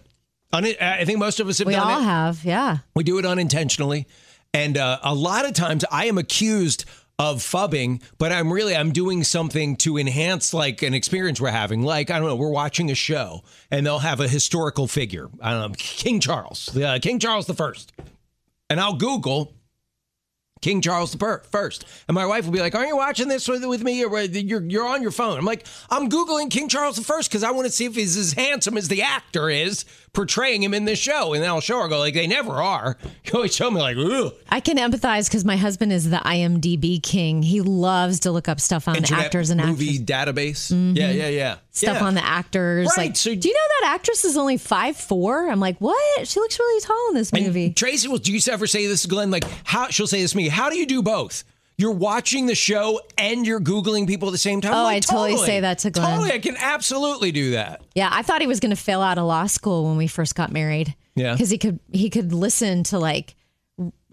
I 0.52 1.04
think 1.06 1.18
most 1.18 1.40
of 1.40 1.48
us 1.48 1.58
have 1.58 1.66
We 1.66 1.74
done 1.74 1.90
all 1.90 2.02
have, 2.02 2.44
yeah. 2.44 2.78
We 2.94 3.04
do 3.04 3.18
it 3.18 3.24
unintentionally. 3.24 4.06
And 4.52 4.76
uh, 4.76 4.98
a 5.02 5.14
lot 5.14 5.46
of 5.46 5.54
times 5.54 5.82
I 5.90 6.06
am 6.06 6.18
accused 6.18 6.84
of 7.18 7.38
phubbing, 7.38 8.02
but 8.18 8.32
I'm 8.32 8.52
really 8.52 8.76
I'm 8.76 8.92
doing 8.92 9.24
something 9.24 9.76
to 9.76 9.96
enhance 9.96 10.52
like 10.52 10.82
an 10.82 10.92
experience 10.92 11.40
we're 11.40 11.50
having. 11.50 11.82
Like 11.82 12.10
I 12.10 12.18
don't 12.18 12.28
know, 12.28 12.36
we're 12.36 12.50
watching 12.50 12.90
a 12.90 12.94
show 12.94 13.44
and 13.70 13.86
they'll 13.86 14.00
have 14.00 14.20
a 14.20 14.28
historical 14.28 14.86
figure. 14.86 15.28
I 15.40 15.52
don't 15.52 15.70
know, 15.70 15.74
King 15.78 16.20
Charles, 16.20 16.76
uh, 16.76 16.98
King 17.00 17.18
Charles 17.18 17.46
the 17.46 17.54
First, 17.54 17.92
and 18.68 18.78
I'll 18.80 18.96
Google 18.96 19.54
King 20.62 20.80
Charles 20.80 21.12
the 21.12 21.40
First. 21.50 21.84
And 22.08 22.14
my 22.14 22.24
wife 22.24 22.46
will 22.46 22.52
be 22.52 22.60
like, 22.60 22.74
"Aren't 22.74 22.88
you 22.88 22.96
watching 22.96 23.28
this 23.28 23.46
with, 23.46 23.64
with 23.66 23.82
me? 23.82 24.02
Or 24.04 24.20
you're 24.20 24.62
you're 24.62 24.86
on 24.86 25.02
your 25.02 25.10
phone?" 25.10 25.38
I'm 25.38 25.44
like, 25.44 25.66
"I'm 25.90 26.08
googling 26.08 26.50
King 26.50 26.68
Charles 26.68 26.96
the 26.96 27.02
First 27.02 27.28
because 27.30 27.42
I 27.44 27.50
want 27.50 27.66
to 27.66 27.72
see 27.72 27.84
if 27.84 27.94
he's 27.94 28.16
as 28.16 28.32
handsome 28.32 28.78
as 28.78 28.88
the 28.88 29.02
actor 29.02 29.50
is 29.50 29.84
portraying 30.12 30.62
him 30.62 30.72
in 30.72 30.84
this 30.86 30.98
show." 30.98 31.34
And 31.34 31.42
then 31.42 31.50
I'll 31.50 31.60
show 31.60 31.80
her, 31.82 31.88
go 31.88 31.98
like, 31.98 32.14
"They 32.14 32.26
never 32.26 32.52
are." 32.62 32.96
You 33.24 33.34
always 33.34 33.54
show 33.54 33.70
me 33.70 33.80
like, 33.80 33.96
"Ugh." 33.96 34.32
I 34.48 34.60
can 34.60 34.76
empathize 34.78 35.28
because 35.28 35.44
my 35.44 35.56
husband 35.56 35.92
is 35.92 36.10
the 36.10 36.16
IMDb 36.18 37.02
king. 37.02 37.42
He 37.42 37.60
loves 37.60 38.20
to 38.20 38.30
look 38.30 38.48
up 38.48 38.60
stuff 38.60 38.88
on 38.88 38.96
Internet 38.96 39.26
actors 39.26 39.50
and 39.50 39.60
movie 39.64 39.98
actresses. 40.00 40.06
database. 40.06 40.72
Mm-hmm. 40.72 40.96
Yeah, 40.96 41.10
yeah, 41.10 41.28
yeah. 41.28 41.56
Stuff 41.74 42.00
yeah. 42.00 42.04
on 42.04 42.14
the 42.14 42.24
actors. 42.24 42.86
Right, 42.88 43.06
Like, 43.08 43.16
so- 43.16 43.34
do 43.34 43.48
you 43.48 43.54
know 43.54 43.60
that 43.80 43.94
actress 43.94 44.26
is 44.26 44.36
only 44.36 44.58
five 44.58 44.94
four? 44.96 45.48
I'm 45.48 45.58
like, 45.58 45.78
what? 45.78 46.28
She 46.28 46.38
looks 46.38 46.58
really 46.58 46.80
tall 46.82 47.08
in 47.08 47.14
this 47.14 47.32
movie. 47.32 47.72
Tracy 47.72 48.08
will. 48.08 48.18
Do 48.18 48.30
you 48.32 48.40
ever 48.50 48.66
say 48.66 48.86
this 48.86 49.02
to 49.02 49.08
Glenn? 49.08 49.30
Like, 49.30 49.44
how 49.64 49.88
she'll 49.88 50.06
say 50.06 50.20
this 50.20 50.32
to 50.32 50.36
me? 50.36 50.48
How 50.48 50.68
do 50.68 50.76
you 50.76 50.84
do 50.86 51.02
both? 51.02 51.44
You're 51.78 51.92
watching 51.92 52.44
the 52.44 52.54
show 52.54 53.00
and 53.16 53.46
you're 53.46 53.58
googling 53.58 54.06
people 54.06 54.28
at 54.28 54.32
the 54.32 54.38
same 54.38 54.60
time. 54.60 54.74
Oh, 54.74 54.82
like, 54.84 54.98
I 54.98 55.00
totally 55.00 55.38
say 55.38 55.60
that 55.60 55.78
to 55.80 55.90
Glenn. 55.90 56.10
Totally, 56.18 56.32
I 56.32 56.38
can 56.38 56.56
absolutely 56.58 57.32
do 57.32 57.52
that. 57.52 57.80
Yeah, 57.94 58.10
I 58.12 58.22
thought 58.22 58.42
he 58.42 58.46
was 58.46 58.60
going 58.60 58.70
to 58.70 58.80
fail 58.80 59.00
out 59.00 59.16
of 59.16 59.24
law 59.24 59.46
school 59.46 59.86
when 59.88 59.96
we 59.96 60.06
first 60.06 60.34
got 60.34 60.52
married. 60.52 60.94
Yeah. 61.14 61.32
because 61.32 61.50
he 61.50 61.58
could 61.58 61.78
he 61.92 62.08
could 62.08 62.32
listen 62.32 62.84
to 62.84 62.98
like 62.98 63.34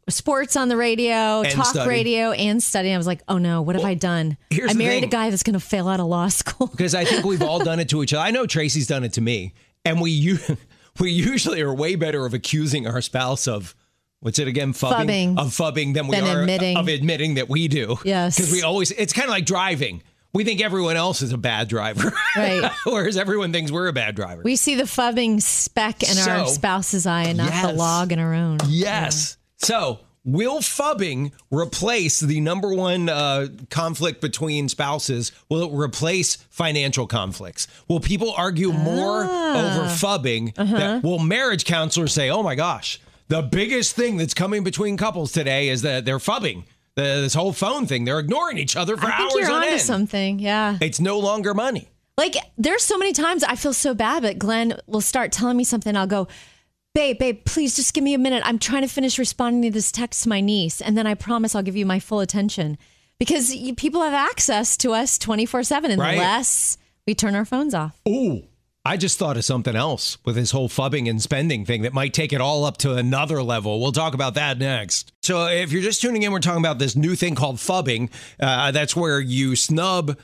sports 0.10 0.56
on 0.56 0.68
the 0.70 0.78
radio, 0.78 1.42
And 1.42 1.52
talk 1.52 1.68
study. 1.68 1.90
radio, 1.90 2.32
and 2.32 2.62
study. 2.62 2.92
I 2.94 2.98
was 2.98 3.08
like, 3.08 3.22
oh 3.28 3.38
no, 3.38 3.62
what 3.62 3.76
have 3.76 3.86
I 3.86 3.94
done? 3.94 4.38
here's 4.50 4.72
I 4.72 4.74
married 4.74 5.04
a 5.04 5.08
guy 5.08 5.30
that's 5.30 5.44
going 5.44 5.54
to 5.54 5.60
fail 5.60 5.88
out 5.88 6.00
of 6.00 6.08
law 6.08 6.28
school. 6.30 6.68
because 6.68 6.96
I 6.96 7.06
think 7.06 7.26
we've 7.26 7.42
all 7.44 7.60
done 7.60 7.80
it 7.80 7.90
to 7.90 8.04
each 8.04 8.14
other. 8.14 8.24
I 8.24 8.32
know 8.32 8.46
Tracy's 8.46 8.88
done 8.88 9.04
it 9.04 9.14
to 9.14 9.22
me, 9.22 9.54
and 9.86 10.02
we 10.02 10.38
we 11.00 11.12
usually 11.12 11.62
are 11.62 11.74
way 11.74 11.96
better 11.96 12.26
of 12.26 12.34
accusing 12.34 12.88
our 12.88 13.02
spouse 13.02 13.48
of 13.48 13.76
what's 14.22 14.38
it 14.40 14.48
again 14.48 14.74
phubbing, 14.74 15.36
Phubbing. 15.36 15.40
of 15.40 15.48
phubbing 15.52 15.94
than 15.94 16.08
we 16.08 16.16
Than 16.18 16.26
are 16.28 16.42
admitting. 16.42 16.78
of 16.78 16.88
admitting 16.88 17.36
that 17.36 17.48
we 17.50 17.68
do. 17.68 17.98
Yes. 18.04 18.36
because 18.38 18.52
we 18.52 18.62
always 18.64 18.92
it's 18.92 19.14
kind 19.14 19.26
of 19.26 19.32
like 19.32 19.46
driving. 19.46 20.04
We 20.32 20.44
think 20.44 20.62
everyone 20.62 20.96
else 20.96 21.24
is 21.24 21.34
a 21.34 21.40
bad 21.40 21.70
driver, 21.70 22.14
Right. 22.36 22.70
Whereas 22.86 23.18
everyone 23.18 23.52
thinks 23.52 23.72
we're 23.72 23.88
a 23.88 23.94
bad 23.94 24.14
driver. 24.16 24.44
We 24.46 24.58
see 24.58 24.76
the 24.76 24.84
phubbing 24.84 25.42
speck 25.42 26.04
in 26.04 26.16
our 26.20 26.46
spouse's 26.46 27.08
eye 27.08 27.24
and 27.24 27.40
not 27.40 27.52
the 27.68 27.74
log 27.74 28.12
in 28.12 28.20
our 28.20 28.36
own. 28.36 28.60
Yes. 28.68 29.38
So, 29.60 30.00
will 30.26 30.60
phubbing 30.60 31.32
replace 31.52 32.20
the 32.20 32.40
number 32.42 32.74
one 32.74 33.10
uh, 33.10 33.48
conflict 33.70 34.22
between 34.22 34.70
spouses? 34.70 35.32
Will 35.50 35.64
it 35.64 35.78
replace 35.78 36.36
financial 36.50 37.08
conflicts? 37.08 37.68
Will 37.88 38.00
people 38.00 38.34
argue 38.36 38.72
more 38.72 39.24
over 39.24 39.86
phubbing? 39.90 40.56
That, 40.56 41.04
will 41.04 41.20
marriage 41.20 41.66
counselors 41.66 42.14
say, 42.14 42.30
oh 42.30 42.42
my 42.44 42.56
gosh, 42.56 43.00
the 43.28 43.42
biggest 43.42 43.96
thing 43.96 44.18
that's 44.18 44.34
coming 44.34 44.64
between 44.64 44.98
couples 44.98 45.32
today 45.32 45.70
is 45.70 45.82
that 45.84 46.06
they're 46.06 46.20
phubbing? 46.20 46.64
The, 46.96 47.02
this 47.22 47.34
whole 47.34 47.54
phone 47.54 47.86
thing, 47.86 48.04
they're 48.06 48.20
ignoring 48.20 48.58
each 48.58 48.76
other 48.76 48.98
for 48.98 49.06
I 49.06 49.18
think 49.18 49.32
hours 49.32 49.42
you're 49.42 49.52
on 49.52 49.58
onto 49.58 49.70
end. 49.74 49.82
something. 49.82 50.40
Yeah. 50.40 50.78
It's 50.82 51.00
no 51.00 51.20
longer 51.20 51.54
money. 51.54 51.88
Like 52.18 52.36
there's 52.58 52.84
so 52.84 52.98
many 52.98 53.14
times 53.14 53.44
I 53.44 53.56
feel 53.56 53.72
so 53.72 53.94
bad, 53.94 54.24
but 54.24 54.38
Glenn 54.38 54.78
will 54.88 55.00
start 55.00 55.32
telling 55.32 55.56
me 55.56 55.64
something. 55.64 55.96
I'll 55.96 56.08
go, 56.08 56.28
babe, 57.00 57.18
babe, 57.18 57.46
please 57.46 57.78
just 57.78 57.94
give 57.94 58.04
me 58.04 58.14
a 58.14 58.18
minute. 58.18 58.44
I'm 58.46 58.60
trying 58.60 58.82
to 58.82 58.88
finish 58.90 59.18
responding 59.18 59.62
to 59.62 59.72
this 59.72 59.90
text 59.90 60.24
to 60.24 60.30
my 60.30 60.42
niece, 60.42 60.82
and 60.82 60.98
then 60.98 61.08
I 61.08 61.14
promise 61.14 61.56
I'll 61.56 61.64
give 61.64 61.78
you 61.78 61.86
my 61.86 61.98
full 61.98 62.20
attention 62.20 62.78
because 63.20 63.56
you, 63.56 63.74
people 63.74 64.02
have 64.02 64.14
access 64.14 64.76
to 64.78 64.92
us 64.92 65.18
24 65.18 65.64
seven 65.64 65.98
Right. 65.98 66.14
unless 66.16 66.78
we 67.08 67.16
turn 67.16 67.36
our 67.36 67.46
phones 67.46 67.74
off. 67.74 68.02
Ooh. 68.06 68.44
I 68.84 68.98
just 68.98 69.18
thought 69.18 69.38
of 69.38 69.46
something 69.46 69.76
else 69.78 70.18
with 70.26 70.36
this 70.36 70.52
whole 70.52 70.68
phubbing 70.68 71.10
and 71.10 71.22
spending 71.22 71.64
thing 71.66 71.84
that 71.84 71.94
might 71.94 72.14
take 72.14 72.34
it 72.34 72.42
all 72.42 72.66
up 72.66 72.76
to 72.78 72.96
another 72.96 73.44
level. 73.44 73.80
We'll 73.80 73.92
talk 73.92 74.14
about 74.14 74.34
that 74.34 74.58
next. 74.58 75.14
So, 75.22 75.48
if 75.48 75.72
you're 75.72 75.82
just 75.82 76.02
tuning 76.02 76.24
in, 76.24 76.32
we're 76.34 76.40
talking 76.40 76.62
about 76.62 76.80
this 76.80 76.98
new 76.98 77.16
thing 77.16 77.36
called 77.36 77.58
phubbing. 77.58 78.10
Uh, 78.42 78.72
that's 78.72 78.96
where 78.96 79.20
you 79.22 79.56
snub 79.56 80.18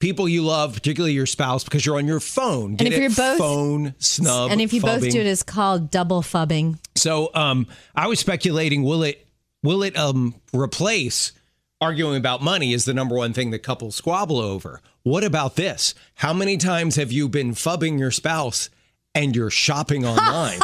people 0.00 0.28
you 0.28 0.42
love, 0.42 0.74
particularly 0.74 1.12
your 1.12 1.26
spouse, 1.26 1.62
because 1.62 1.86
you're 1.86 1.98
on 1.98 2.06
your 2.06 2.20
phone. 2.20 2.74
Get 2.74 2.92
if 2.92 2.98
you're 2.98 3.10
both- 3.10 3.38
phone 3.38 3.94
snub, 3.98 4.50
and 4.50 4.60
if 4.60 4.72
you 4.72 4.80
both 4.80 5.02
do 5.02 5.20
it, 5.20 5.26
it's 5.26 5.44
called 5.44 5.90
double 5.90 6.22
phubbing. 6.22 6.78
So 6.96 7.30
um, 7.34 7.66
I 7.94 8.08
was 8.08 8.18
speculating, 8.18 8.82
will 8.82 9.04
it 9.04 9.26
will 9.62 9.82
it 9.82 9.96
um, 9.96 10.34
replace 10.52 11.32
arguing 11.80 12.16
about 12.16 12.42
money 12.42 12.72
is 12.72 12.84
the 12.84 12.94
number 12.94 13.14
one 13.14 13.32
thing 13.32 13.50
that 13.50 13.60
couples 13.60 13.94
squabble 13.94 14.38
over? 14.38 14.80
What 15.02 15.24
about 15.24 15.56
this? 15.56 15.94
How 16.16 16.32
many 16.32 16.56
times 16.56 16.96
have 16.96 17.12
you 17.12 17.28
been 17.28 17.52
phubbing 17.52 17.98
your 17.98 18.10
spouse 18.10 18.68
and 19.14 19.34
you're 19.34 19.50
shopping 19.50 20.04
online? 20.06 20.58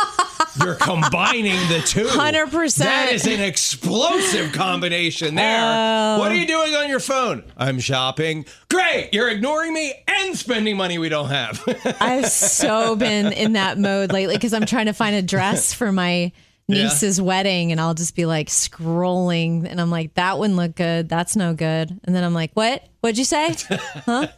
You're 0.61 0.75
combining 0.75 1.57
the 1.69 1.83
two. 1.85 2.05
100%. 2.05 2.79
That 2.79 3.13
is 3.13 3.27
an 3.27 3.41
explosive 3.41 4.53
combination 4.53 5.35
there. 5.35 6.19
What 6.19 6.31
are 6.31 6.35
you 6.35 6.47
doing 6.47 6.75
on 6.75 6.89
your 6.89 7.01
phone? 7.01 7.45
I'm 7.57 7.79
shopping. 7.79 8.47
Great. 8.71 9.11
You're 9.13 9.29
ignoring 9.31 9.73
me 9.75 9.95
and 10.09 10.37
spending 10.37 10.77
money 10.77 10.99
we 10.99 11.09
don't 11.09 11.29
have. 11.29 11.63
I've 12.01 12.27
so 12.29 12.97
been 12.97 13.33
in 13.33 13.53
that 13.55 13.79
mode 13.79 14.13
lately 14.13 14.37
because 14.37 14.53
I'm 14.53 14.67
trying 14.67 14.87
to 14.87 14.93
find 14.93 15.15
a 15.17 15.23
dress 15.23 15.73
for 15.73 15.93
my 15.93 16.33
niece's 16.69 17.21
wedding 17.21 17.71
and 17.73 17.81
I'll 17.81 17.95
just 17.95 18.15
be 18.17 18.27
like 18.27 18.49
scrolling 18.49 19.67
and 19.69 19.81
I'm 19.81 19.91
like, 19.91 20.15
that 20.15 20.39
one 20.39 20.57
look 20.57 20.75
good. 20.75 21.09
That's 21.09 21.37
no 21.37 21.55
good. 21.55 21.99
And 22.05 22.15
then 22.15 22.25
I'm 22.25 22.35
like, 22.35 22.51
what? 22.55 22.87
What'd 23.01 23.19
you 23.19 23.25
say? 23.25 23.55
Huh? 24.05 24.29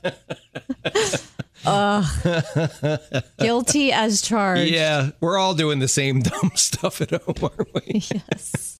Ugh. 1.66 3.00
Guilty 3.38 3.92
as 3.92 4.22
charged. 4.22 4.70
yeah, 4.70 5.10
we're 5.20 5.36
all 5.38 5.54
doing 5.54 5.78
the 5.80 5.88
same 5.88 6.20
dumb 6.22 6.52
stuff 6.54 7.00
at 7.00 7.10
home, 7.10 7.34
aren't 7.42 7.74
we? 7.74 8.02
Yes. 8.30 8.77